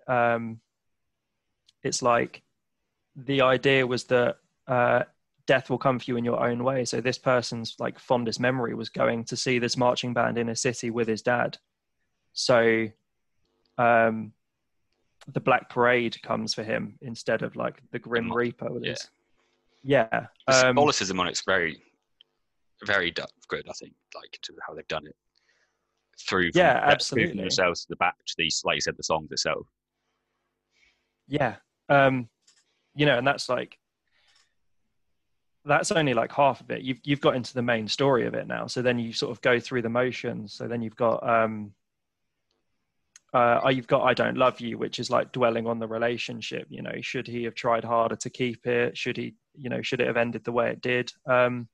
[0.09, 0.61] um,
[1.83, 2.43] it's like
[3.15, 5.03] the idea was that uh,
[5.47, 6.85] death will come for you in your own way.
[6.85, 10.57] So this person's like fondest memory was going to see this marching band in a
[10.57, 11.59] city with his dad.
[12.33, 12.89] So
[13.79, 14.33] um,
[15.27, 18.71] the Black Parade comes for him instead of like the Grim mo- Reaper.
[18.73, 18.91] With yeah.
[18.91, 19.11] his,
[19.83, 20.09] yeah.
[20.11, 21.83] the Um, symbolicism on it's very,
[22.85, 23.11] very
[23.49, 23.69] good.
[23.69, 25.17] I think, like to how they've done it
[26.29, 26.51] through.
[26.55, 27.41] Yeah, the- through from absolutely.
[27.43, 29.67] themselves to the back to these, like you said, the songs itself.
[31.29, 31.57] yeah.
[31.89, 32.29] Um,
[32.95, 33.79] you know, and that's like
[35.65, 36.83] that's only like half of it.
[36.83, 38.67] You've you've got into the main story of it now.
[38.67, 40.53] So then you sort of go through the motions.
[40.55, 41.73] So then you've got um
[43.33, 46.67] uh, oh, you've got I don't love you, which is like dwelling on the relationship.
[46.69, 48.97] You know, should he have tried harder to keep it?
[48.97, 51.13] Should he, you know, should it have ended the way it did?
[51.27, 51.69] Um,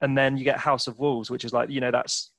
[0.00, 2.30] and then you get House of Wolves, which is like, you know, that's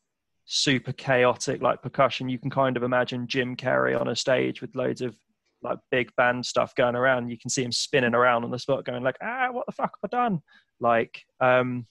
[0.45, 2.29] super chaotic, like percussion.
[2.29, 5.17] You can kind of imagine Jim Carrey on a stage with loads of
[5.63, 7.29] like big band stuff going around.
[7.29, 9.97] You can see him spinning around on the spot, going like, ah, what the fuck
[10.01, 10.41] have I done?
[10.79, 11.87] Like, um,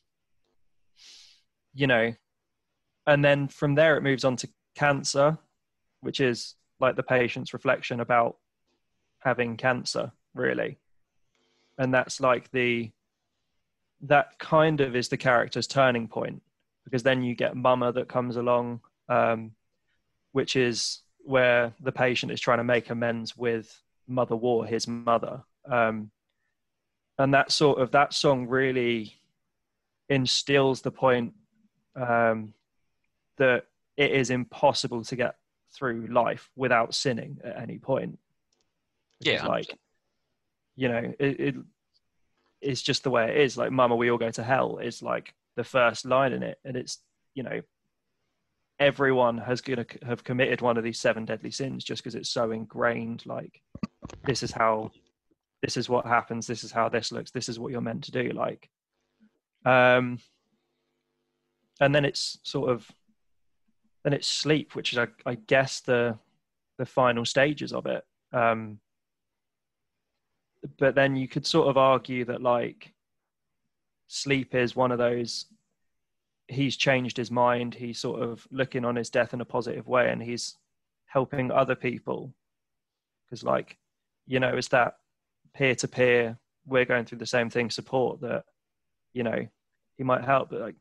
[1.75, 2.15] you know,
[3.07, 5.39] and then from there it moves on to cancer,
[6.01, 8.37] which is like the patient's reflection about
[9.19, 10.79] having cancer, really.
[11.79, 12.91] And that's like the
[14.03, 16.43] that kind of is the character's turning point
[16.85, 19.53] because then you get mama that comes along, um,
[20.33, 25.43] which is where the patient is trying to make amends with Mother War, his mother.
[25.65, 26.11] Um,
[27.19, 29.15] and that sort of that song really
[30.09, 31.33] instills the point
[31.97, 32.53] um,
[33.39, 33.65] that
[33.97, 35.37] it is impossible to get
[35.73, 38.19] through life without sinning at any point.
[39.21, 39.77] Yeah, like
[40.77, 41.55] you know, it, it
[42.61, 43.57] it's just the way it is.
[43.57, 46.77] Like, "Mama, we all go to hell" is like the first line in it, and
[46.77, 46.99] it's
[47.35, 47.61] you know,
[48.79, 52.51] everyone has gonna have committed one of these seven deadly sins just because it's so
[52.51, 53.25] ingrained.
[53.27, 53.61] Like,
[54.25, 54.91] this is how,
[55.63, 56.47] this is what happens.
[56.47, 57.31] This is how this looks.
[57.31, 58.31] This is what you're meant to do.
[58.31, 58.69] Like,
[59.65, 60.19] um,
[61.81, 62.89] and then it's sort of
[64.05, 66.19] then it's sleep, which is I, I guess the
[66.79, 68.05] the final stages of it.
[68.33, 68.79] Um,
[70.79, 72.93] but then you could sort of argue that like
[74.09, 75.47] sleep is one of those
[76.49, 80.11] he's changed his mind he's sort of looking on his death in a positive way
[80.11, 80.57] and he's
[81.07, 82.35] helping other people
[83.25, 83.79] because like
[84.27, 84.97] you know it's that
[85.55, 88.45] peer to peer we're going through the same thing support that
[89.15, 89.47] you know
[89.97, 90.77] he might help but like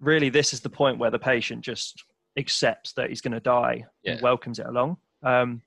[0.00, 2.02] really this is the point where the patient just
[2.38, 4.12] accepts that he's going to die Yeah.
[4.14, 5.62] and welcomes it along um,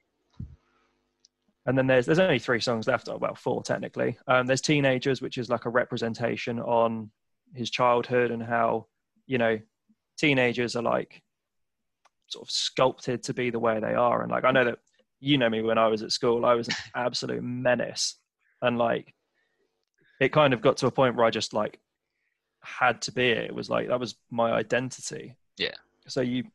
[1.66, 3.08] and then there's there's only three songs left.
[3.08, 4.18] Well, four technically.
[4.28, 7.12] Um, there's teenagers, which is like a representation on
[7.54, 8.88] his childhood and how
[9.28, 9.60] you know
[10.18, 11.22] teenagers are like
[12.28, 14.24] sort of sculpted to be the way they are.
[14.24, 14.80] And like I know that
[15.20, 18.16] you know me when I was at school, I was an absolute menace,
[18.62, 19.14] and like
[20.20, 21.80] it kind of got to a point where I just like
[22.64, 23.46] had to be it.
[23.46, 25.36] It was like that was my identity.
[25.58, 25.76] Yeah.
[26.08, 26.46] So you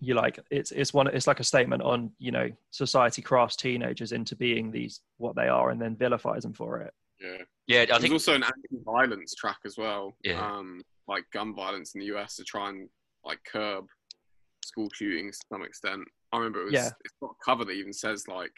[0.00, 4.12] you like it's it's one it's like a statement on you know society crafts teenagers
[4.12, 7.42] into being these what they are and then vilifies them for it Yeah.
[7.66, 10.14] Yeah, I There's think also an anti-violence track as well.
[10.22, 10.40] Yeah.
[10.40, 12.88] Um, like gun violence in the US to try and
[13.24, 13.86] like curb
[14.64, 16.02] school shootings to some extent.
[16.32, 16.90] I remember it was Yeah.
[17.04, 18.52] it's got a cover that even says like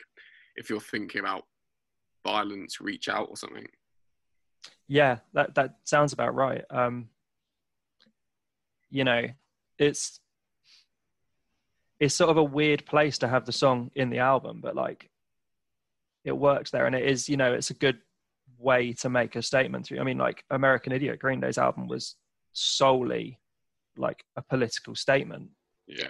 [0.56, 1.44] if you're thinking about
[2.26, 3.66] violence, reach out or something.
[4.88, 7.08] yeah that that sounds about right um
[8.90, 9.22] you know
[9.78, 10.20] it's
[12.00, 15.10] it's sort of a weird place to have the song in the album but like
[16.24, 17.98] it works there and it is you know it's a good
[18.58, 22.16] way to make a statement through i mean like american idiot green day's album was
[22.52, 23.38] solely
[23.96, 25.48] like a political statement
[25.86, 26.08] Yeah.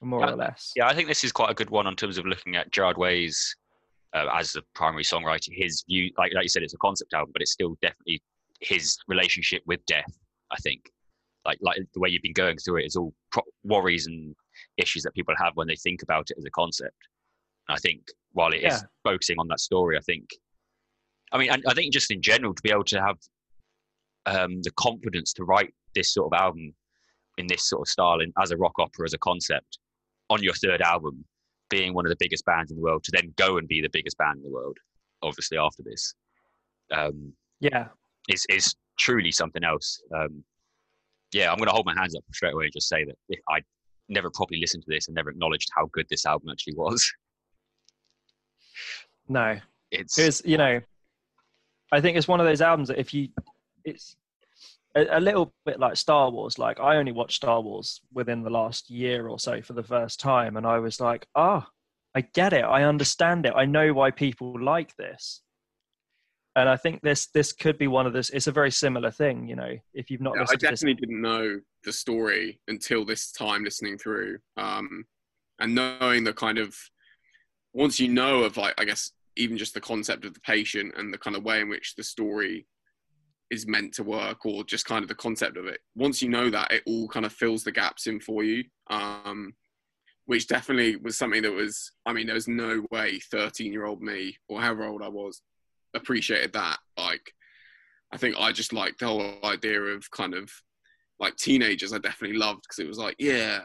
[0.00, 2.26] more or less yeah, I think this is quite a good one in terms of
[2.26, 3.54] looking at Gerard Way's
[4.14, 5.48] uh, as the primary songwriter.
[5.52, 8.20] His view, like like you said, it's a concept album, but it's still definitely
[8.60, 10.12] his relationship with death.
[10.50, 10.90] I think,
[11.46, 14.34] like like the way you've been going through it is all pro- worries and
[14.82, 16.96] issues that people have when they think about it as a concept.
[17.68, 18.02] And I think
[18.32, 18.80] while it is Yeah.
[19.04, 20.28] focusing on that story, I think,
[21.32, 23.16] I mean, I, I think just in general to be able to have
[24.26, 26.74] um, the confidence to write this sort of album
[27.38, 29.78] in this sort of style and as a rock opera as a concept
[30.28, 31.24] on your third album,
[31.70, 33.88] being one of the biggest bands in the world, to then go and be the
[33.88, 34.76] biggest band in the world,
[35.22, 36.14] obviously after this,
[36.92, 37.88] um, Yeah,
[38.28, 40.02] is is truly something else.
[40.14, 40.44] Um,
[41.32, 43.40] yeah, I'm going to hold my hands up straight away and just say that if
[43.48, 43.60] I
[44.12, 47.12] never properly listened to this and never acknowledged how good this album actually was.
[49.28, 49.58] no,
[49.90, 50.80] It's it's you know,
[51.90, 53.28] I think it's one of those albums that if you,
[53.84, 54.16] it's
[54.94, 56.58] a, a little bit like Star Wars.
[56.58, 60.20] Like I only watched Star Wars within the last year or so for the first
[60.20, 61.68] time, and I was like, ah,
[62.14, 62.64] I get it.
[62.64, 63.54] I understand it.
[63.56, 65.40] I know why people like this.
[66.54, 68.30] And I think this this could be one of this.
[68.30, 69.74] It's a very similar thing, you know.
[69.94, 73.32] If you've not Yeah, I listened to this, definitely didn't know the story until this
[73.32, 75.04] time listening through, um,
[75.60, 76.76] and knowing the kind of
[77.72, 81.12] once you know of like I guess even just the concept of the patient and
[81.12, 82.66] the kind of way in which the story
[83.50, 85.80] is meant to work, or just kind of the concept of it.
[85.94, 88.64] Once you know that, it all kind of fills the gaps in for you.
[88.90, 89.54] Um,
[90.26, 94.00] which definitely was something that was, I mean, there was no way 13 year old
[94.00, 95.42] me or however old I was
[95.94, 96.78] appreciated that.
[96.98, 97.32] Like,
[98.12, 100.50] I think I just liked the whole idea of kind of
[101.18, 101.92] like teenagers.
[101.92, 103.60] I definitely loved because it was like, yeah,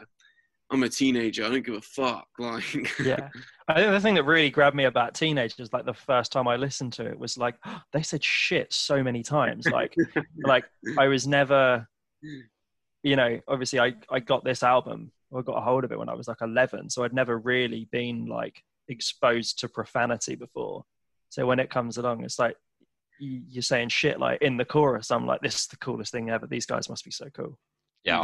[0.70, 1.44] I'm a teenager.
[1.44, 2.26] I don't give a fuck.
[2.38, 3.28] Like, yeah.
[3.66, 6.56] I think the thing that really grabbed me about teenagers, like the first time I
[6.56, 7.56] listened to it, was like
[7.92, 9.66] they said shit so many times.
[9.66, 9.94] Like,
[10.44, 10.64] like
[10.98, 11.86] I was never,
[13.02, 15.98] you know, obviously I I got this album, or I got a hold of it
[15.98, 20.84] when I was like 11, so I'd never really been like exposed to profanity before.
[21.30, 22.56] So when it comes along, it's like
[23.18, 25.10] you- you're saying shit like in the chorus.
[25.10, 26.46] I'm like, this is the coolest thing ever.
[26.46, 27.58] These guys must be so cool.
[28.04, 28.20] yeah.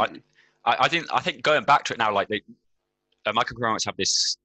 [0.67, 2.41] I, I, think I think going back to it now, like they,
[3.27, 4.39] uh, Michael Chromax have this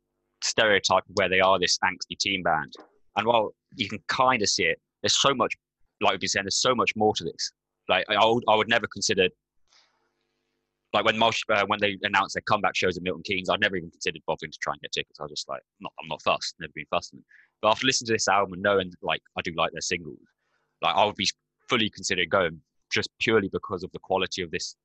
[0.44, 2.74] stereotype of where they are this angsty teen band,
[3.16, 5.54] and while you can kind of see it, there's so much,
[6.02, 7.52] like we've been saying, there's so much more to this.
[7.88, 9.30] Like I would, I would never consider,
[10.94, 13.92] like when uh, when they announced their comeback shows at Milton Keynes, I'd never even
[13.92, 15.20] considered bothering to try and get tickets.
[15.20, 17.14] I was just like, not, I'm not fussed, never been fussed.
[17.64, 17.68] On it.
[17.68, 20.20] But after listening to this album and knowing like I do like their singles,
[20.82, 21.30] like I would be
[21.70, 24.76] fully considering going just purely because of the quality of this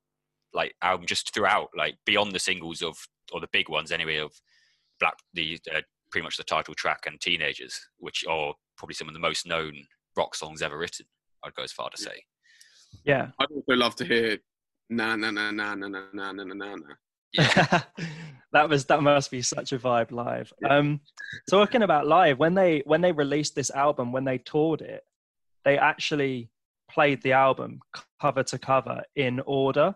[0.53, 2.97] like album just throughout like beyond the singles of
[3.33, 4.31] or the big ones anyway of
[4.99, 9.13] black the uh, pretty much the title track and teenagers which are probably some of
[9.13, 9.73] the most known
[10.15, 11.05] rock songs ever written
[11.43, 12.23] i'd go as far to say
[13.03, 13.31] Yeah.
[13.39, 14.37] I'd also love to hear
[14.89, 16.95] na na na na na na na na na na.
[17.37, 17.43] Na.
[17.57, 17.81] yeah
[18.53, 20.53] that was that must be such a vibe live.
[20.69, 21.01] Um,
[21.49, 25.03] talking about live, when they when they released this album, when they toured it,
[25.65, 26.49] they actually
[26.89, 27.79] played the album
[28.21, 29.93] cover to cover in order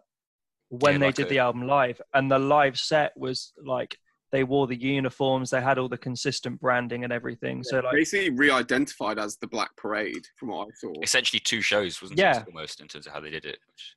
[0.69, 3.95] when Yeah, they like did a- the album live, and the live set was like
[4.33, 7.63] they wore the uniforms, they had all the consistent branding and everything.
[7.63, 10.93] So like, Basically, re-identified as the Black Parade, from what I saw.
[11.01, 12.41] essentially two shows wasn't Yeah.
[12.41, 13.95] it almost in terms of how they did it which,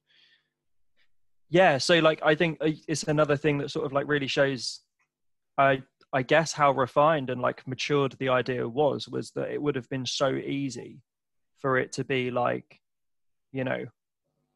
[1.52, 4.80] yeah so like i think uh, it's another thing that sort of like really shows
[5.58, 5.80] i
[6.12, 9.88] i guess how refined and like matured the idea was was that it would have
[9.90, 11.02] been so easy
[11.58, 12.80] for it to be like
[13.52, 13.84] you know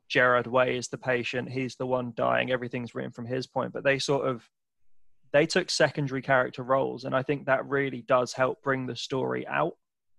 [0.08, 3.84] gerard way is the patient he's the one dying everything's written from his point but
[3.84, 4.48] they sort of
[5.32, 9.46] they took secondary character roles and i think that really does help bring the story
[9.48, 9.74] out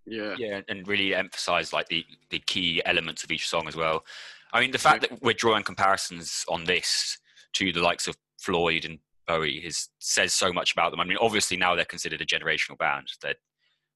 [0.05, 0.35] Yeah.
[0.37, 4.03] yeah and really emphasize like the the key elements of each song as well
[4.53, 7.17] i mean the fact that we're drawing comparisons on this
[7.53, 10.99] to the likes of floyd and bowie is says so much about them.
[11.01, 13.07] I mean obviously now they're considered a generational band.
[13.21, 13.37] That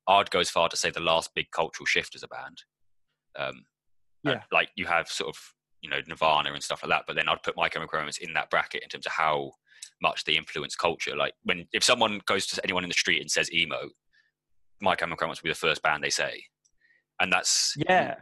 [0.07, 2.57] i'd go as far to say the last big cultural shift as a band.
[3.39, 3.63] Um
[4.23, 4.43] Yeah.
[4.51, 5.39] like you have sort of
[5.81, 8.33] you know nirvana and stuff like that but then i'd put my chemical romance in
[8.33, 9.51] that bracket in terms of how
[10.01, 11.15] much they influence culture.
[11.15, 13.89] Like when if someone goes to anyone in the street and says emo
[14.81, 16.43] my chemical romance will be the first band they say.
[17.19, 18.15] And that's yeah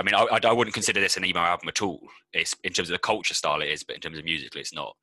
[0.00, 2.00] I mean, I, I, I wouldn't consider this an emo album at all.
[2.32, 4.72] It's in terms of the culture style, it is, but in terms of musically, it's
[4.72, 4.96] not.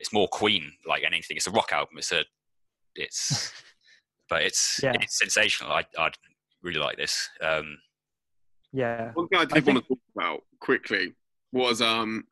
[0.00, 1.36] It's more Queen like anything.
[1.36, 1.98] It's a rock album.
[1.98, 2.24] It's a,
[2.94, 3.52] it's,
[4.30, 4.92] but it's Yeah.
[4.94, 5.70] it's sensational.
[5.70, 6.16] I I'd
[6.62, 7.28] really like this.
[7.42, 7.76] Um,
[8.72, 11.14] yeah One thing I did I think- want to talk about quickly
[11.52, 12.24] was um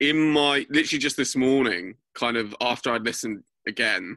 [0.00, 4.16] in my literally just this morning, kind of after I'd listened again.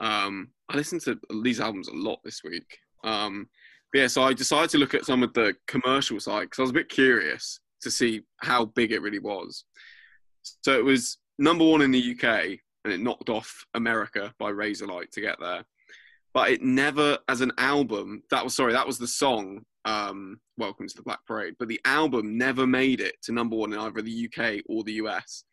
[0.00, 2.78] Um, I listened to these albums a lot this week.
[3.04, 3.56] Um, but
[3.96, 6.70] yeah, so I decided to look at some of the commercial side because I was
[6.70, 9.64] a bit curious to see how big it really was.
[10.62, 15.10] So it was number one in the UK, and it knocked off America by Razorlight
[15.12, 15.64] to get there.
[16.34, 19.64] but it never, as an album, that was sorry, that was the song.
[19.86, 23.72] Um, Welcome to the Black Parade, but the album never made it to number one
[23.72, 25.44] in either the UK or the US.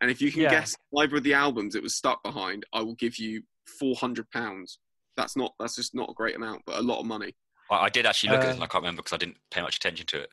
[0.00, 0.50] And if you can Yeah.
[0.50, 3.42] guess either of the albums it was stuck behind, I will give you
[3.78, 4.78] four hundred pounds.
[5.16, 5.54] That's not.
[5.60, 7.36] That's just not a great amount, but a lot of money.
[7.70, 9.38] I, I did actually look at it, and Uh, I can't remember because I didn't
[9.50, 10.30] pay much attention to it.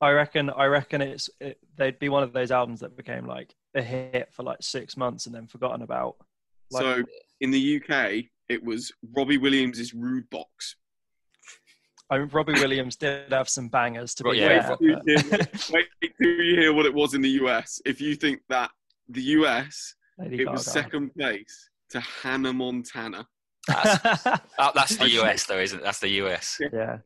[0.00, 0.50] I reckon.
[0.50, 4.28] I reckon it's it, they'd be one of those albums that became like a hit
[4.32, 6.16] for like six months and then forgotten about.
[6.70, 7.02] Like, so
[7.40, 10.74] in the UK, it was Robbie Williams' Rudebox.
[12.10, 14.76] I mean, Robbie Williams did have some bangers to be Well, yeah, fair.
[14.80, 17.80] Wait but- Wait till you hear what it was in the US.
[17.84, 18.70] If you think that
[19.08, 23.26] the US, Lady it was second place to Hannah Montana.
[23.66, 24.22] That's,
[24.74, 25.82] that's the US though, isn't it?
[25.82, 26.58] That's the US.
[26.72, 26.98] yeah.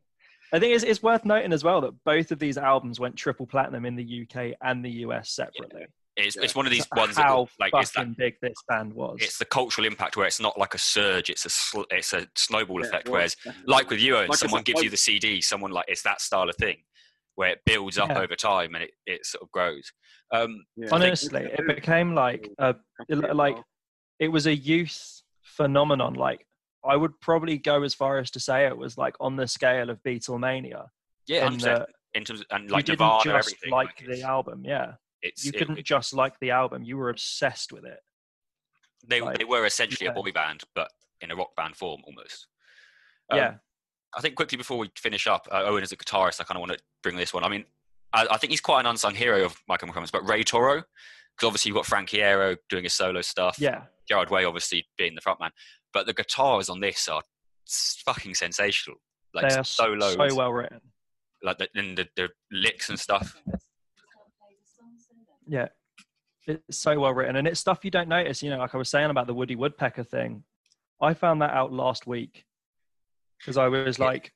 [0.52, 3.46] I think it's, it's worth noting as well that both of these albums went triple
[3.46, 5.82] platinum in the UK and the US separately.
[5.82, 5.86] Yeah.
[6.16, 8.52] It's, it's one of these So ones that how like it's that fucking big this
[8.68, 9.18] band was.
[9.20, 12.26] it's the cultural impact where it's not like a surge, it's a sl- it's a
[12.34, 13.08] snowball Yeah, effect.
[13.08, 13.36] Whereas
[13.66, 16.48] like with you, Owen, Like someone gives you the CD, someone like it's that style
[16.48, 16.78] of thing
[17.36, 18.18] where it builds up Yeah.
[18.18, 19.92] over time and it, it sort of grows.
[20.32, 20.88] Um, Yeah.
[20.90, 22.74] Honestly, it became like a
[23.08, 23.56] like
[24.18, 26.14] it was a youth phenomenon.
[26.14, 26.44] Like
[26.84, 29.90] I would probably go as far as to say it was like on the scale
[29.90, 30.86] of Beatlemania.
[31.26, 31.84] yeah, in 100%.
[32.14, 33.70] in terms of, and you like didn't just everything.
[33.70, 34.62] like it's, the album.
[34.64, 36.82] Yeah, it's, you it- couldn't just like the album.
[36.82, 38.00] You were obsessed with it.
[39.06, 40.12] they like, they were essentially yeah.
[40.12, 42.46] a boy band, but in a rock band form almost.
[43.30, 43.54] Um, yeah,
[44.16, 46.60] I think quickly before we finish up, uh, Owen is a guitarist, I kind of
[46.60, 47.44] want to bring this one.
[47.44, 47.64] I mean,
[48.12, 50.76] I, I think he's quite an unsung hero of My Chemical Romance, but Ray Toro,
[50.76, 53.82] because obviously you've got Frankie Iero doing his solo stuff, yeah.
[54.08, 55.50] Gerard Way obviously being the frontman,
[55.92, 57.22] but the guitars on this are
[58.04, 58.98] fucking sensational.
[59.34, 60.80] Like they are solos, so well written.
[61.42, 63.36] like the, and the, the licks and stuff.
[65.46, 65.68] Yeah,
[66.46, 68.42] it's so well written, and it's stuff you don't notice.
[68.42, 70.44] You know, like I was saying about the Woody Woodpecker thing.
[71.00, 72.44] I found that out last week
[73.38, 74.04] because I was Yeah.
[74.04, 74.32] like,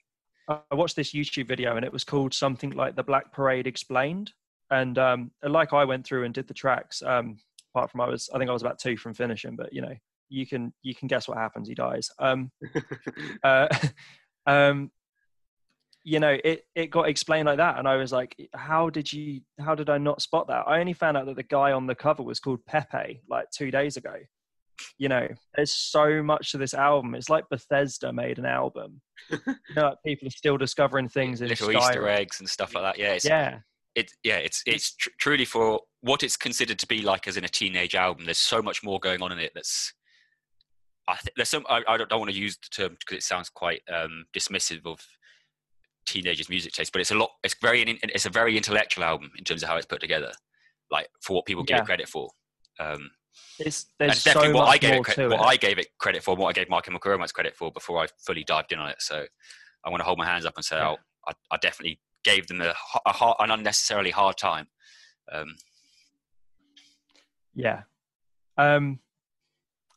[0.49, 4.33] I watched this YouTube video, and it was called something like "The Black Parade Explained,"
[4.71, 7.03] and um, like I went through and did the tracks.
[7.03, 7.39] Um,
[7.75, 9.95] apart from I was, I think I was about two from finishing, but you know,
[10.29, 11.69] you can you can guess what happens.
[11.69, 12.11] He dies.
[12.19, 12.51] Um,
[13.45, 13.69] uh,
[14.47, 14.91] um,
[16.05, 19.41] you know, it it got explained like that, and I was like, how did you?
[19.59, 20.65] How did I not spot that?
[20.67, 23.71] I only found out that the guy on the cover was called Pepe like two
[23.71, 24.15] days ago.
[24.99, 27.15] You know, there's so much to this album.
[27.15, 29.01] It's like Bethesda made an album.
[29.31, 29.39] you
[29.77, 31.89] know, like people are still discovering things in Little Skyrim.
[31.89, 32.99] Easter eggs and stuff like that.
[32.99, 33.59] Yeah, it's, Yeah,
[33.95, 37.45] it, yeah, it's it's tr- truly for what it's considered to be like as in
[37.45, 38.25] a teenage album.
[38.25, 39.53] There's so much more going on in it.
[39.55, 39.93] That's
[41.09, 41.65] I think there's some.
[41.69, 44.87] I, I don't, don't want to use the term because it sounds quite um, dismissive
[44.87, 45.01] of
[46.07, 47.31] teenagers' music taste, but it's a lot.
[47.43, 47.83] It's very.
[48.03, 50.33] It's a very intellectual album in terms of how it's put together.
[50.91, 51.83] Like for what people give Yeah.
[51.83, 52.31] it credit for.
[52.81, 53.11] Um,
[53.59, 55.47] it's there's so definitely what much I gave it, cre- what it.
[55.47, 58.07] I gave it credit for, and what I gave Chemical Romance credit for before I
[58.19, 58.97] fully dived in on it.
[59.01, 59.25] So
[59.85, 60.91] I want to hold my hands up and say, Yeah.
[60.91, 60.97] oh,
[61.29, 62.73] I, I definitely gave them a,
[63.07, 64.67] a hard, an unnecessarily hard time.
[65.33, 65.57] Um,
[67.55, 67.83] Yeah.
[68.57, 69.01] Um,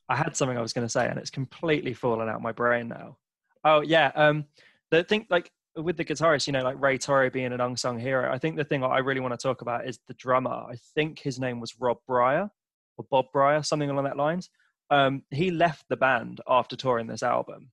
[0.10, 2.88] I had something I was going to say, and it's completely fallen out my brain
[2.88, 3.18] now.
[3.64, 4.12] Oh yeah.
[4.16, 4.46] Um,
[4.92, 8.32] the thing like with the guitarist, you know, like Ray Toro being an unsung hero.
[8.32, 10.50] I think the thing I really want to talk about is the drummer.
[10.50, 12.50] I think his name was Rob Bryar
[12.98, 14.50] or Bob Bryar, something along that lines.
[14.90, 17.72] Um, he left the band after touring this album,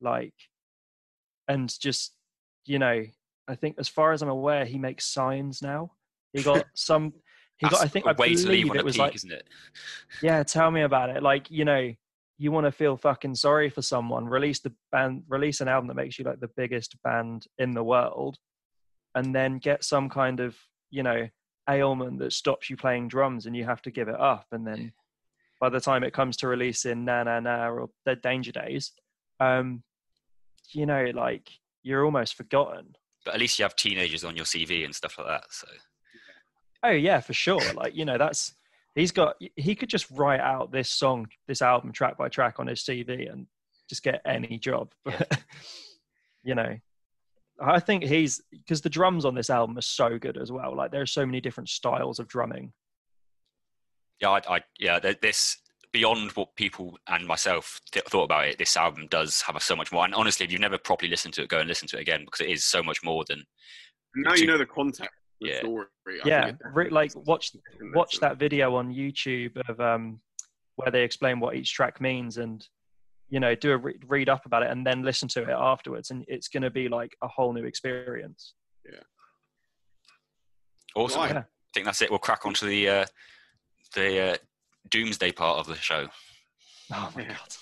[0.00, 0.34] like,
[1.46, 2.14] and just
[2.64, 3.04] you know,
[3.48, 5.92] I think as far as I'm aware, he makes signs now.
[6.32, 7.12] He got some.
[7.62, 7.80] He got.
[7.84, 9.46] I think I way to leave on it a was peak, like isn't it?
[10.22, 11.22] yeah, tell me about it.
[11.22, 11.92] Like, you know,
[12.38, 15.94] you want to feel fucking sorry for someone, release the band, release an album that
[15.94, 18.38] makes you like the biggest band in the world,
[19.14, 20.56] and then get some kind of,
[20.90, 21.28] you know,
[21.70, 24.46] ailment that stops you playing drums and you have to give it up.
[24.50, 24.92] And then
[25.60, 28.90] by the time it comes to releasing Na Na Na or Dead Danger Days,
[29.38, 29.84] um,
[30.70, 31.48] you know, like
[31.84, 32.96] you're almost forgotten.
[33.24, 35.44] But at least you have teenagers on your CV and stuff like that.
[35.50, 35.68] So
[36.82, 37.60] Oh yeah, for sure.
[37.74, 38.54] Like you know, that's
[38.94, 39.36] he's got.
[39.56, 43.30] He could just write out this song, this album, track by track on his CV,
[43.32, 43.46] and
[43.88, 44.92] just get any job.
[45.04, 45.40] But
[46.44, 46.76] you know,
[47.60, 50.74] I think he's because the drums on this album are so good as well.
[50.74, 52.72] Like there are so many different styles of drumming.
[54.20, 55.58] yeah, I, I yeah, this
[55.92, 58.58] beyond what people and myself th- thought about it.
[58.58, 60.04] This album does have so much more.
[60.04, 62.24] And honestly, if you've never properly listened to it, go and listen to it again
[62.24, 63.44] because it is so much more than
[64.16, 65.58] now you know the context of the Yeah.
[65.60, 65.86] story.
[66.08, 67.52] I yeah, re- like watch
[67.94, 70.20] watch that video on YouTube of um
[70.76, 72.66] where they explain what each track means and
[73.28, 76.10] you know do a re- read up about it and then listen to it afterwards
[76.10, 78.54] and it's going to be like a whole new experience.
[78.90, 79.00] Yeah.
[80.94, 81.20] Awesome.
[81.22, 81.36] Right.
[81.36, 82.10] I think that's it.
[82.10, 83.06] We'll crack onto the uh,
[83.94, 84.36] the uh,
[84.90, 86.08] doomsday part of the show.
[86.92, 87.28] Oh my Yeah.
[87.28, 87.56] god.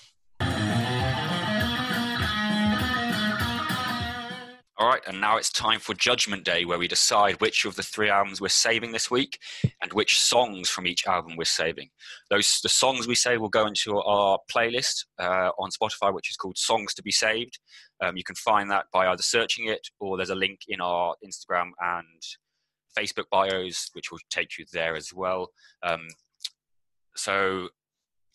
[4.81, 7.83] All right, and now it's time for Judgment Day, where we decide which of the
[7.83, 9.37] three albums we're saving this week
[9.79, 11.89] and which songs from each album we're saving.
[12.31, 16.35] Those the songs we save will go into our playlist uh, on Spotify, which is
[16.35, 17.59] called Songs to Be Saved.
[18.03, 21.13] Um, you can find that by either searching it or there's a link in our
[21.23, 22.23] Instagram and
[22.97, 25.51] Facebook bios, which will take you there as well.
[25.83, 26.07] Um,
[27.15, 27.69] so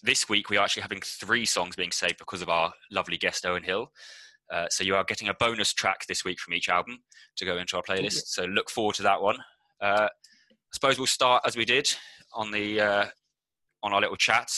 [0.00, 3.44] this week we are actually having three songs being saved because of our lovely guest
[3.44, 3.90] Owen Hill.
[4.52, 6.98] Uh, so you are getting a bonus track this week from each album
[7.36, 8.26] to go into our playlist.
[8.26, 9.36] So look forward to that one.
[9.80, 11.88] Uh, I suppose we'll start as we did
[12.32, 13.06] on the uh,
[13.82, 14.50] on our little chat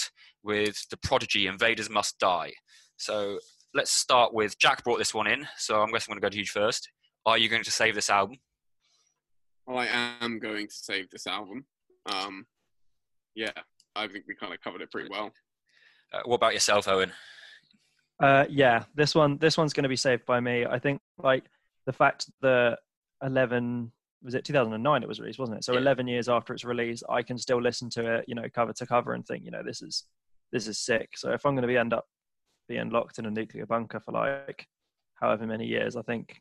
[0.42, 2.52] with the Prodigy "Invaders Must Die."
[2.96, 3.38] So
[3.74, 5.46] let's start with Jack brought this one in.
[5.56, 6.88] So I'm guessing I'm going to go to you first.
[7.26, 8.36] Are you going to save this album?
[9.68, 9.86] I
[10.20, 11.66] am going to save this album.
[12.06, 12.46] Um,
[13.34, 13.50] yeah,
[13.94, 15.30] I think we kind of covered it pretty well.
[16.12, 17.12] Uh, what about yourself, Owen?
[18.20, 20.64] Uh, yeah, this one this one's going to be saved by me.
[20.66, 21.44] I think like
[21.86, 22.78] the fact that
[23.22, 23.90] 11
[24.22, 25.78] was it 2009 it was released wasn't it so Yeah.
[25.80, 28.86] 11 years after its release i can still listen to it you know cover to
[28.86, 30.04] cover and think you know this is
[30.52, 32.04] this is sick so if i'm going to be end up
[32.68, 34.66] being locked in a nuclear bunker for like
[35.14, 36.40] however many years i think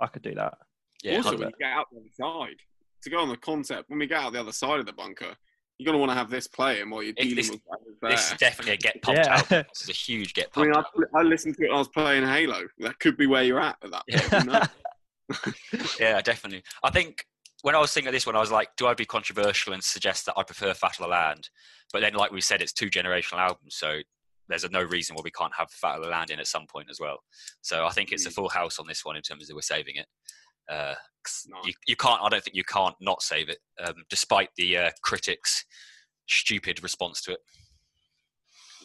[0.00, 0.54] i could do that
[1.02, 1.38] Yeah, also, 100%.
[1.40, 2.08] when you get out the other
[2.48, 2.56] side,
[3.02, 5.34] to go on the concept, when we get out the other side of the bunker,
[5.78, 8.32] you're going to want to have this playing while you're dealing this- with whatever's this
[8.32, 9.36] is definitely a get pumped Yeah.
[9.36, 9.64] album.
[9.72, 10.90] This is a huge get I mean, pumped.
[11.14, 11.20] I.
[11.20, 12.66] I listened to it I was playing Halo.
[12.78, 14.70] That could be where you're at at that point.
[15.28, 15.52] who
[16.00, 16.62] yeah, definitely.
[16.82, 17.24] I think
[17.62, 19.82] when I was thinking of this one, I was like, do I be controversial and
[19.82, 21.50] suggest that I prefer Fat of the Land?
[21.92, 23.98] But then, like we said, it's two generational albums, so
[24.48, 26.66] there's a no reason why we can't have Fat of the Land in at some
[26.66, 27.18] point as well.
[27.60, 28.34] So I think it's a Mm.
[28.34, 30.06] full house on this one in terms of we're saving it.
[30.70, 30.94] Uh,
[31.28, 31.66] 'cause Nice.
[31.66, 32.20] you, you can't.
[32.22, 35.64] I don't think you can't not save it, um, despite the uh, critics'
[36.28, 37.40] stupid response to it.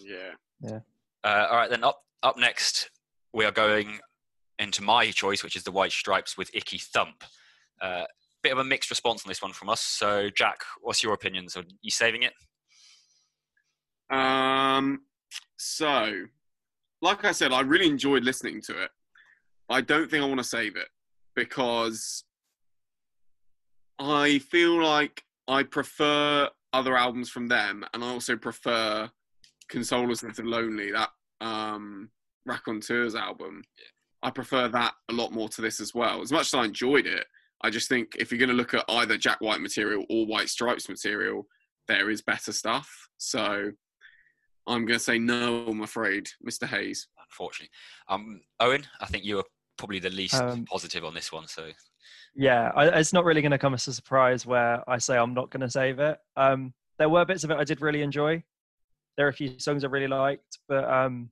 [0.01, 0.79] yeah.
[1.23, 2.89] Uh, all right, then up up next,
[3.33, 3.99] we are going
[4.59, 7.23] into my choice, which is the White Stripes with Icky Thump.
[7.81, 8.05] Uh,
[8.43, 9.81] bit of a mixed response on this one from us.
[9.81, 11.47] So, Jack, what's your opinion?
[11.49, 12.33] So, you saving it?
[14.09, 15.01] Um,
[15.57, 16.25] so,
[17.01, 18.91] like I said, I really enjoyed listening to it.
[19.69, 20.87] I don't think I want to save it
[21.35, 22.23] because
[23.99, 29.09] I feel like I prefer other albums from them, and I also prefer
[29.71, 31.09] "Consolers of the Lonely," that
[31.41, 32.09] um,
[32.45, 33.63] Raconteurs album.
[34.21, 36.21] I prefer that a lot more to this as well.
[36.21, 37.25] As much as I enjoyed it,
[37.61, 40.49] I just think if you're going to look at either Jack White material or White
[40.49, 41.45] Stripes material,
[41.87, 43.09] there is better stuff.
[43.17, 43.71] So
[44.65, 46.65] I'm going to say no, I'm afraid, Mr.
[46.67, 47.07] Hayes.
[47.29, 47.69] Unfortunately,
[48.07, 49.45] um, Owen, I think you were
[49.77, 51.47] probably the least Um, positive on this one.
[51.47, 51.69] So,
[52.35, 55.33] yeah I, it's not really going to come as a surprise where i say i'm
[55.33, 58.43] not going to save it um there were bits of it i did really enjoy
[59.17, 61.29] there are a few songs i really liked but um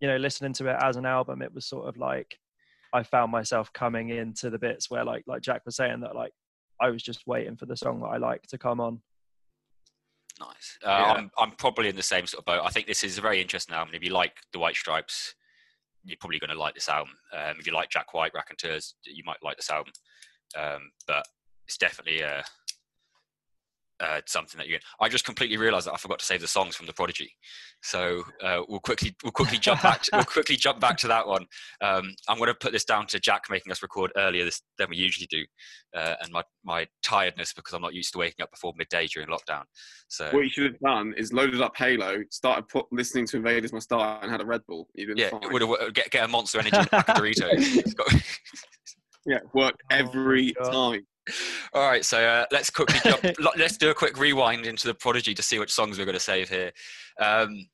[0.00, 2.38] you know listening to it as an album it was sort of like
[2.92, 6.32] i found myself coming into the bits where like like jack was saying that like
[6.80, 9.00] i was just waiting for the song that i like to come on
[10.40, 10.78] nice.
[10.84, 11.12] Uh, Yeah.
[11.12, 12.62] I'm, I'm probably in the same sort of boat.
[12.64, 13.94] I think this is a very interesting album.
[13.94, 15.34] If you like the White Stripes,
[16.04, 17.12] you're probably going to like this album.
[17.32, 19.92] Um, if you like Jack White, Raconteurs, you might like this album.
[20.58, 21.24] Um, but
[21.66, 22.42] it's definitely uh,
[24.00, 24.78] uh, something that you.
[25.00, 27.30] I just completely realised that I forgot to save the songs from the Prodigy,
[27.82, 30.02] so uh, we'll quickly we'll quickly jump back.
[30.02, 31.46] To, we'll quickly jump back to that one.
[31.82, 34.88] Um, I'm going to put this down to Jack making us record earlier this, than
[34.90, 35.44] we usually do,
[35.94, 39.28] uh, and my my tiredness because I'm not used to waking up before midday during
[39.28, 39.64] lockdown.
[40.08, 43.72] So What you should have done is loaded up Halo, started put, listening to Invaders
[43.72, 44.88] Must Die, and had a Red Bull.
[44.94, 45.42] Yeah, fine.
[45.42, 47.94] it would have get get a Monster Energy and a pack of Doritos.
[49.26, 50.70] It's got- yeah, worked Oh every God.
[50.72, 51.06] time.
[51.74, 53.22] All right, so uh, let's quickly jump.
[53.56, 56.20] let's do a quick rewind into the Prodigy to see which songs we're going to
[56.20, 56.72] save here.
[57.20, 57.68] Um,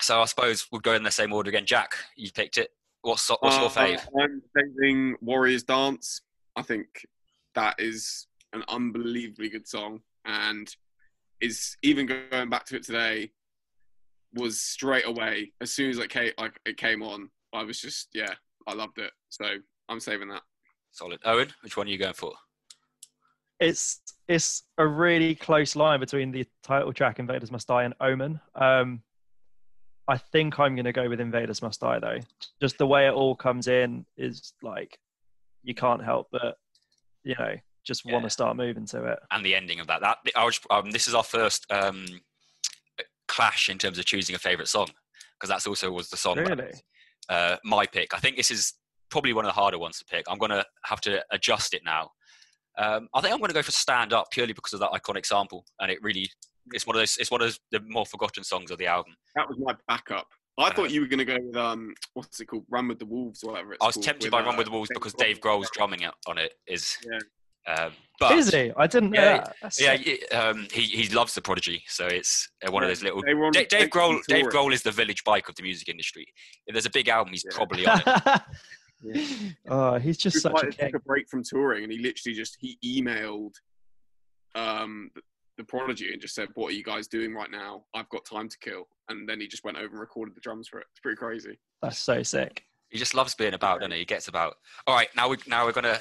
[0.00, 1.66] so I suppose we'll go in the same order again.
[1.66, 2.70] Jack, you picked it.
[3.02, 4.06] What's so- what's your Uh, fave?
[4.20, 6.22] I'm saving Warriors Dance.
[6.56, 7.06] I think
[7.54, 10.74] that is an unbelievably good song, and
[11.40, 13.30] is even going back to it today.
[14.36, 17.30] Was straight away as soon as it came, like it came on.
[17.52, 18.34] I was just yeah,
[18.66, 19.12] I loved it.
[19.28, 19.44] So
[19.88, 20.42] I'm saving that.
[20.94, 21.20] Solid.
[21.24, 22.32] Owen, which one are you going for?
[23.60, 28.40] it's it's a really close line between the title track invaders must die and omen
[28.56, 29.00] um
[30.08, 32.18] i think i'm going to go with invaders must die though
[32.60, 34.98] just the way it all comes in is like
[35.62, 36.56] you can't help but
[37.22, 37.54] you know
[37.84, 40.00] just want to start moving to it And the ending of that.
[40.00, 42.06] That I was, um, this is our first um,
[43.28, 44.88] clash in terms of choosing a favorite song
[45.36, 46.38] because that's also was the song.
[46.38, 46.72] Really?
[47.28, 48.14] uh, my pick.
[48.14, 48.72] I think this is
[49.10, 50.24] probably one of the harder ones to pick.
[50.28, 52.10] I'm going to have to adjust it now.
[52.76, 55.24] Um, I think I'm going to go for "Stand Up" purely because of that iconic
[55.26, 56.28] sample, and it really
[56.72, 57.16] it's one of those.
[57.18, 59.14] It's one of those, the more forgotten songs of the album.
[59.36, 60.26] That was my backup.
[60.58, 62.98] I Uh, thought you were going to go with um, what's it called, Run with
[62.98, 63.74] the Wolves, or whatever.
[63.74, 65.70] It's I was called, tempted with, by uh, Run with the Wolves because Dave Grohl's
[65.72, 66.96] drumming it- on it is.
[67.66, 68.70] Um, but Is he?
[68.76, 69.56] I didn't know Yeah, that.
[69.62, 69.96] That's yeah,
[70.38, 73.20] um, he he loves the Prodigy, so it's uh, one of those little.
[73.26, 74.20] On Dave, Dave Grohl.
[74.28, 74.44] Dave.
[74.46, 76.26] Grohl is the village bike of the music industry.
[76.66, 77.56] If there's a big album, he's Yeah.
[77.56, 78.42] probably on it.
[79.68, 82.34] oh, he's just He such like, a took a break from touring, and he literally
[82.34, 83.54] just he emailed
[84.54, 85.22] um the,
[85.58, 87.84] the Prodigy and just said, "What are you guys doing right now?
[87.94, 90.68] I've got time to kill." And then he just went over and recorded the drums
[90.68, 90.86] for it.
[90.92, 91.58] It's pretty crazy.
[91.82, 92.64] That's so sick.
[92.88, 93.98] He just loves being about, doesn't he?
[93.98, 94.54] He gets about.
[94.86, 96.00] All right, now we now we're gonna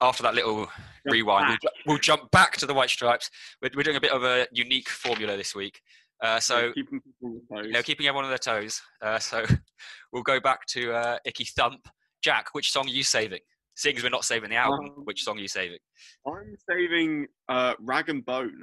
[0.00, 0.68] after that little
[1.04, 3.30] rewind, we'll, we'll jump back to the White Stripes.
[3.62, 5.80] We're, we're doing a bit of a unique formula this week.
[6.22, 7.66] Uh, so keeping people on their toes.
[7.66, 8.80] you know, keeping everyone on their toes.
[9.02, 9.44] Uh, so
[10.12, 11.86] we'll go back to uh, Icky Thump.
[12.24, 13.40] Jack, which song are you saving?
[13.76, 15.76] Seeing as we're not saving the album, Um, which song are you saving?
[16.26, 18.62] I'm saving uh, Rag and Bone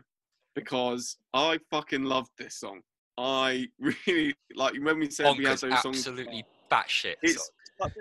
[0.56, 2.82] because I fucking loved this song.
[3.20, 3.68] I
[4.08, 5.98] really like when we said we had Bonkers, those songs.
[5.98, 7.16] absolutely batshit.
[7.22, 7.92] It's song.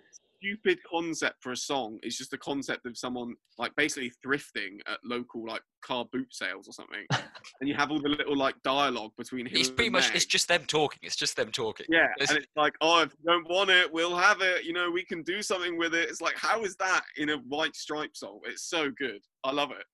[0.40, 1.98] Such a stupid concept for a song.
[2.02, 6.68] It's just the concept of someone like basically thrifting at local like car boot sales
[6.68, 7.04] or something,
[7.60, 9.56] and you have all the little like dialogue between him.
[9.56, 10.16] It's and pretty much Meg.
[10.16, 10.98] it's just them talking.
[11.02, 11.86] It's just them talking.
[11.88, 14.64] Yeah, It's- and it's like, oh, if you don't want it, we'll have it.
[14.64, 16.08] You know, we can do something with it.
[16.08, 18.40] It's like, how is that in a White Stripe song?
[18.44, 19.20] It's so good.
[19.44, 19.84] I love it.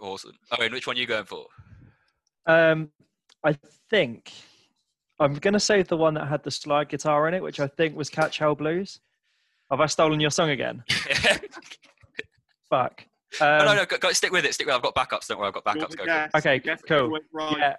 [0.00, 0.32] Awesome.
[0.58, 1.46] And which one are you going for?
[2.46, 2.90] Um,
[3.44, 3.56] I
[3.90, 4.32] think
[5.18, 7.94] I'm gonna save the one that had the slide guitar in it, which I think
[7.96, 9.00] was Catch Hell Blues.
[9.70, 10.82] Have I stolen your song again?
[12.70, 13.04] Fuck.
[13.40, 14.54] no, Um, no, no, go, go, stick with it.
[14.54, 14.76] Stick with it.
[14.76, 15.26] I've got backups.
[15.28, 15.96] Don't worry, I've got backups.
[15.96, 16.04] Go.
[16.04, 17.18] for Okay, yes, cool.
[17.58, 17.76] Yeah.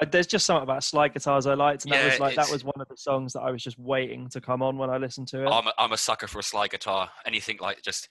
[0.00, 2.50] Uh, There's just something about slide guitars I liked, and that Yeah, was like that
[2.50, 4.96] was one of the songs that I was just waiting to come on when I
[4.96, 5.48] listened to it.
[5.48, 7.10] I'm a, I'm a sucker for a slide guitar.
[7.26, 8.08] Anything like just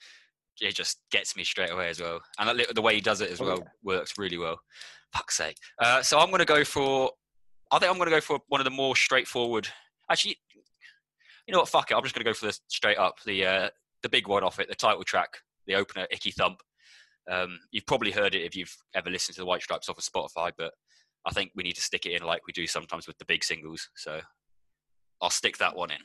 [0.60, 2.20] it just gets me straight away as well.
[2.38, 3.64] And that the way he does it as Oh, well yeah.
[3.82, 4.60] works really well.
[5.14, 5.56] Fuck's sake.
[5.78, 7.10] Uh, so I'm going to go for.
[7.70, 9.68] I think I'm going to go for one of the more straightforward.
[10.10, 10.36] Actually,
[11.48, 11.68] you know what?
[11.70, 11.94] Fuck it.
[11.94, 13.20] I'm just going to go for this straight up.
[13.24, 13.68] The uh,
[14.02, 16.58] the big one off it, the title track, the opener, Icky Thump.
[17.28, 20.04] Um, you've probably heard it if you've ever listened to the White Stripes off of
[20.04, 20.72] Spotify, but
[21.26, 23.42] I think we need to stick it in like we do sometimes with the big
[23.42, 23.88] singles.
[23.96, 24.20] So
[25.22, 25.98] I'll stick that one in.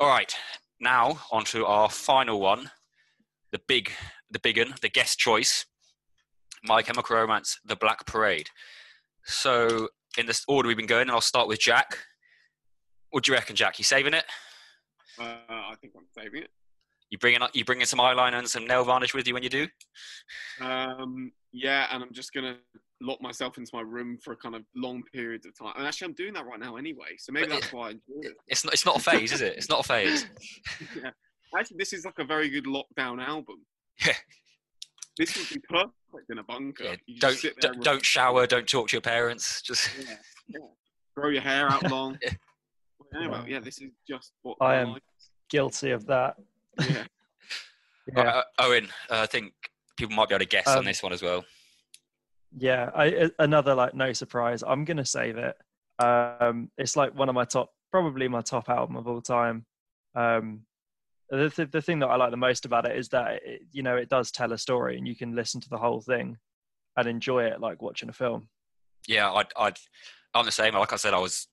[0.00, 0.34] All right,
[0.80, 2.70] now on to our final one,
[3.52, 3.92] the big,
[4.30, 5.64] the big one, the guest choice,
[6.64, 8.48] My Chemical Romance, The Black Parade.
[9.24, 11.98] So in this order we've been going, and I'll start with Jack.
[13.10, 13.78] What do you reckon, Jack?
[13.78, 14.24] You saving it?
[15.20, 16.50] Uh, I think I'm saving it.
[17.10, 19.66] You bringing you bringing some eyeliner and some nail varnish with you when you do?
[20.60, 22.58] Um, yeah, and I'm just gonna
[23.00, 25.72] lock myself into my room for a kind of long periods of time.
[25.78, 27.90] And actually, I'm doing that right now anyway, so maybe But it- that's why I
[27.92, 28.36] enjoy it.
[28.48, 28.74] It's not.
[28.74, 29.56] It's not a phase, is it?
[29.56, 30.26] It's not a phase.
[31.02, 31.10] yeah.
[31.58, 33.64] Actually, this is like a very good lockdown album.
[34.04, 34.12] Yeah.
[35.16, 36.84] This would be perfect in a bunker.
[36.84, 38.46] Yeah, don't, don't shower.
[38.46, 39.62] Don't talk to your parents.
[39.62, 40.16] Just Yeah,
[40.48, 40.58] yeah.
[41.16, 42.18] Grow your hair out long.
[43.12, 43.18] Yeah.
[43.18, 45.02] Anyway, yeah, this is just what I I am- like.
[45.50, 46.36] Guilty of that.
[46.88, 47.04] Yeah.
[48.16, 48.22] Yeah.
[48.22, 48.86] Uh, Owen.
[49.10, 49.52] Uh, I think
[49.98, 51.44] people might be able to guess on Um, this one as well.
[52.56, 54.64] Yeah, I, a- another like no surprise.
[54.66, 55.54] I'm gonna save it.
[56.02, 59.66] Um, it's like one of my top, probably my top album of all time.
[60.14, 60.62] Um,
[61.28, 63.82] the th- the thing that I like the most about it is that it, you
[63.82, 66.38] know it does tell a story, and you can listen to the whole thing
[66.96, 68.48] and enjoy it like watching a film.
[69.06, 69.76] Yeah, I'd, I'd,
[70.32, 70.72] I'm the same.
[70.74, 71.46] Like I said, I was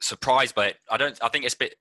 [0.00, 0.76] surprised by it.
[0.90, 1.18] I don't.
[1.22, 1.74] I think it's a bit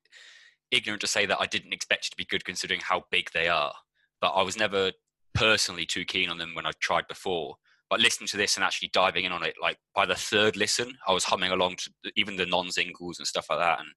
[0.72, 3.48] ignorant to say that I didn't expect it to be good, considering how big they
[3.48, 3.74] are.
[4.22, 4.92] But I was never
[5.34, 7.56] personally too keen on them when I tried before.
[7.90, 10.94] But listening to this and actually diving in on it, like by the third listen,
[11.08, 13.88] I was humming along to even the non-singles and stuff like that, and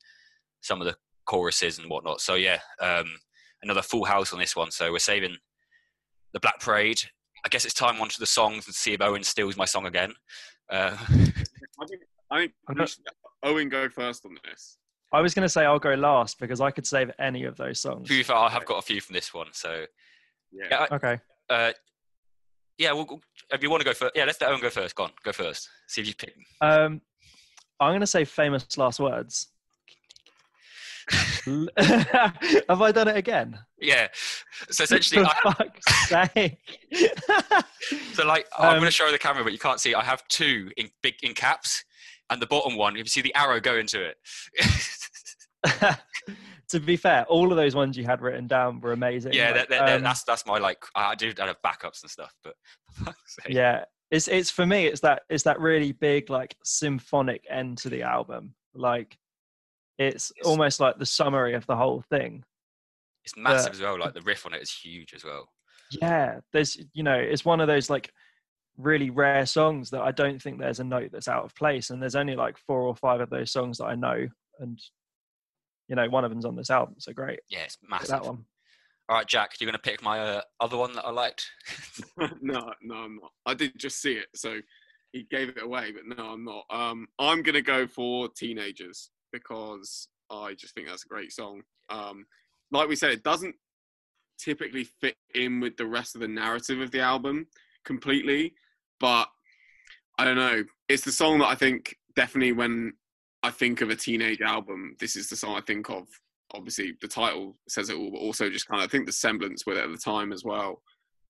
[0.61, 2.21] some of the choruses and whatnot.
[2.21, 3.07] So yeah, um,
[3.63, 4.71] another full house on this one.
[4.71, 5.37] So we're saving
[6.33, 7.01] the Black Parade.
[7.45, 9.87] I guess it's time on to the songs and see if Owen steals my song
[9.87, 10.13] again.
[10.69, 10.97] Uh,
[11.81, 12.53] I think, I think
[13.43, 14.77] I'm we not- should- Owen go first on this.
[15.13, 18.07] I was gonna say I'll go last because I could save any of those songs.
[18.09, 19.49] to be fair, I have got a few from this one.
[19.53, 19.87] So
[20.53, 20.67] Yeah.
[20.71, 21.21] yeah, I- Okay.
[21.49, 21.73] uh,
[22.79, 22.93] yeah.
[22.93, 23.23] Well, we'll-
[23.53, 24.95] if you want to go first, yeah, let's let Owen go first.
[24.95, 25.69] Go on, go first.
[25.89, 26.35] See if you pick.
[26.61, 27.01] Um,
[27.81, 29.49] I'm gonna say famous last words.
[32.69, 33.59] Have I done it again?
[33.81, 34.09] Yeah.
[34.71, 36.59] So essentially, For I, fuck's sake.
[38.13, 39.95] so like I'm Um, going to show the camera, but you can't see.
[39.95, 41.83] I have two in big in caps,
[42.31, 44.17] and the bottom one, if you see the arrow go into it.
[46.69, 49.33] to be fair, all of those ones you had written down were amazing.
[49.33, 50.83] yeah, like, that, that- um, that's that's my like.
[50.95, 52.55] I do have backups and stuff, but
[52.93, 53.55] for fuck's sake.
[53.55, 53.85] yeah.
[54.11, 54.87] It's it's for me.
[54.87, 58.55] It's that it's that really big like symphonic end to the album.
[58.75, 59.17] Like
[59.99, 62.43] it's It's- almost like the summary of the whole thing.
[63.25, 63.99] it's massive as well.
[63.99, 65.49] Like the riff on it is huge as well.
[66.03, 68.13] Yeah, there's you know it's one of those like
[68.77, 72.01] really rare songs that I don't think there's a note that's out of place, and
[72.01, 74.27] there's only like four or five of those songs that I know,
[74.59, 74.79] and
[75.89, 77.41] you know, one of them's on this album, so great.
[77.49, 78.09] Yeah, it's massive.
[78.09, 78.45] That one.
[79.09, 81.45] All right, Jack, are you're going to pick my uh, other one that I liked.
[82.41, 83.33] no, no, I'm not.
[83.45, 84.61] I did just see it, so
[85.13, 86.65] he gave it away, but no, I'm not.
[86.71, 91.63] Um, I'm gonna go for Teenagers because I just think that's a great song.
[91.91, 92.25] Um,
[92.71, 93.57] like we said, it doesn't
[94.39, 97.47] typically fit in with the rest of the narrative of the album
[97.85, 98.55] completely,
[98.99, 99.29] but
[100.19, 100.65] I don't know.
[100.89, 102.93] It's the song that I think definitely when
[103.43, 106.07] I think of a teenage album, this is the song I think of.
[106.53, 109.65] Obviously, the title says it all, but also just kind of I think the semblance
[109.67, 110.83] with it at the time as well.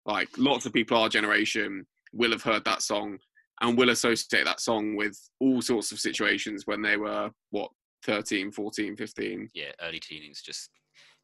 [0.06, 3.18] Like lots of people our generation will have heard that song
[3.60, 7.70] and will associate that song with all sorts of situations when they were what
[8.04, 10.70] 13 14 15 Yeah, early teens, just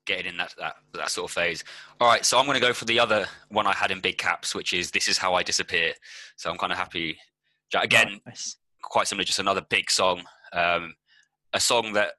[0.07, 1.63] getting in that, that, that sort of phase.
[2.01, 4.19] All right, so I'm going to go for the other one I had in big
[4.19, 5.93] caps, which is This Is How I Disappear.
[6.37, 7.19] So I'm kind of happy.
[7.75, 8.57] Again, Nice.
[8.83, 10.23] quite similar, just another big song.
[10.53, 10.95] Um,
[11.53, 12.13] a song that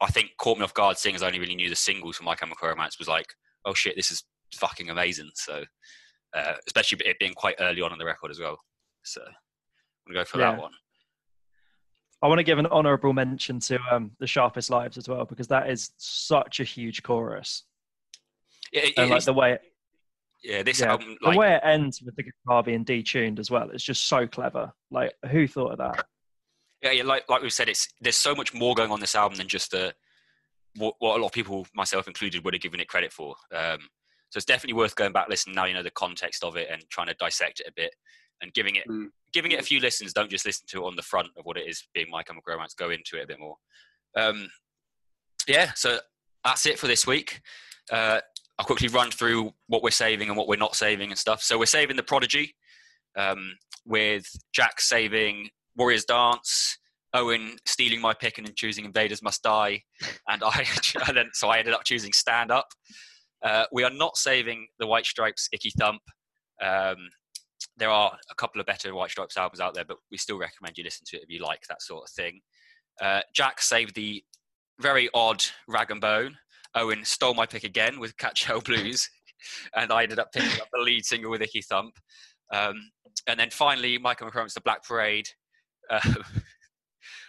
[0.00, 2.26] I think caught me off guard, seeing as I only really knew the singles from
[2.26, 3.26] My Chemical Romance, was like,
[3.64, 4.24] oh shit, this is
[4.54, 5.30] fucking amazing.
[5.34, 5.64] So,
[6.34, 8.58] uh, especially it being quite early on in the record as well.
[9.02, 10.72] So, I'm going to go for that one.
[12.22, 15.48] I want to give an honourable mention to um, the Sharpest Lives as well because
[15.48, 17.64] that is such a huge chorus,
[18.72, 19.58] Yeah, it- and like the way
[20.42, 23.70] yeah this yeah, album, the way it ends with the guitar being detuned as well.
[23.70, 24.72] It's just so clever.
[24.90, 26.06] Like, who thought of that?
[26.82, 29.38] yeah, yeah, like like we said, it's there's so much more going on this album
[29.38, 29.94] than just the
[30.76, 33.34] what, what a lot of people, myself included, would have given it credit for.
[33.52, 33.78] Um,
[34.30, 35.64] so it's definitely worth going back listening now.
[35.64, 37.94] You know the context of it and trying to dissect it a bit
[38.40, 39.10] and giving it Mm.
[39.32, 40.12] giving it a few listens.
[40.12, 42.52] Don't just listen to it on the front of what it is being My Chemical
[42.52, 42.74] Romance.
[42.74, 43.56] Go into it a bit more.
[44.16, 44.48] Um,
[45.46, 46.00] yeah, so
[46.44, 47.40] that's it for this week.
[47.90, 48.20] Uh,
[48.58, 51.42] I'll quickly run through what we're saving and what we're not saving and stuff.
[51.42, 52.54] So we're saving the Prodigy,
[53.16, 56.78] um, with Jack saving Warriors Dance,
[57.14, 59.82] Owen stealing my pick and then choosing Invaders Must Die,
[60.28, 60.66] and I
[61.08, 62.68] and then so I ended up choosing Stand Up.
[63.44, 66.02] Uh, we are not saving the White Stripes Icky Thump.
[66.62, 66.96] Um,
[67.78, 70.76] there are a couple of better White Stripes albums out there, but we still recommend
[70.76, 72.40] you listen to it if you like that sort of thing.
[73.00, 74.22] Uh, Jack saved the
[74.80, 76.36] very odd Rag and Bone.
[76.74, 79.08] Owen stole my pick again with Catch Hell Blues,
[79.76, 81.94] and I ended up picking up the lead single with Icky Thump.
[82.52, 82.90] Um,
[83.26, 85.28] and then finally, Michael McCrone's The Black Parade,
[85.90, 86.14] uh,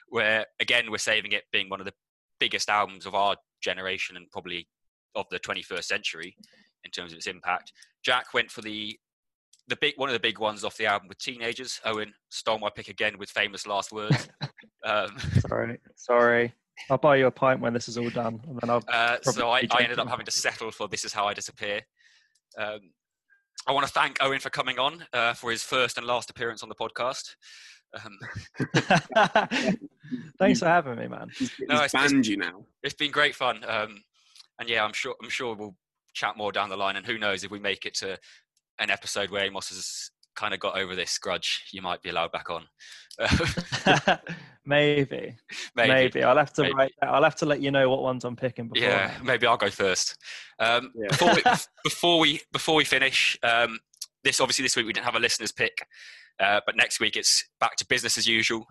[0.09, 1.93] where again we're saving it being one of the
[2.39, 4.67] biggest albums of our generation and probably
[5.15, 6.35] of the 21st century
[6.83, 7.73] in terms of its impact.
[8.03, 8.97] Jack went for the
[9.69, 11.79] the big one of the big ones off the album with Teenagers.
[11.85, 14.27] Owen stole my pick again with Famous Last Words.
[14.85, 15.17] um,
[15.47, 16.53] Sorry, sorry.
[16.89, 18.83] I'll buy you a pint when this is all done, and then I'll.
[18.87, 21.81] Uh, so I, I ended up having to settle for This Is How I Disappear.
[22.57, 22.79] Um,
[23.67, 26.63] I want to thank Owen for coming on uh, for his first and last appearance
[26.63, 27.35] on the podcast.
[28.03, 28.17] Um,
[30.39, 31.29] Thanks for having me, man.
[31.37, 34.01] he's, No, he's it's- it's- banned you now it's been great fun, um,
[34.59, 35.75] and yeah, I'm sure I'm sure we'll
[36.13, 36.95] chat more down the line.
[36.95, 38.17] And who knows if we make it to
[38.79, 42.31] an episode where Amos has kind of got over this grudge, you might be allowed
[42.31, 42.65] back on.
[44.65, 45.35] maybe,
[45.75, 45.89] maybe.
[45.89, 46.73] maybe, I'll have to Maybe.
[46.73, 46.93] write.
[47.01, 48.87] I'll have to let you know what ones I'm picking before.
[48.87, 50.15] Yeah, maybe I'll go first.
[50.59, 51.07] Um, Yeah.
[51.09, 51.43] before, we,
[51.83, 53.79] before we before we finish, um,
[54.23, 55.85] this obviously this week we didn't have a listeners pick,
[56.39, 58.65] uh, but next week it's back to business as usual.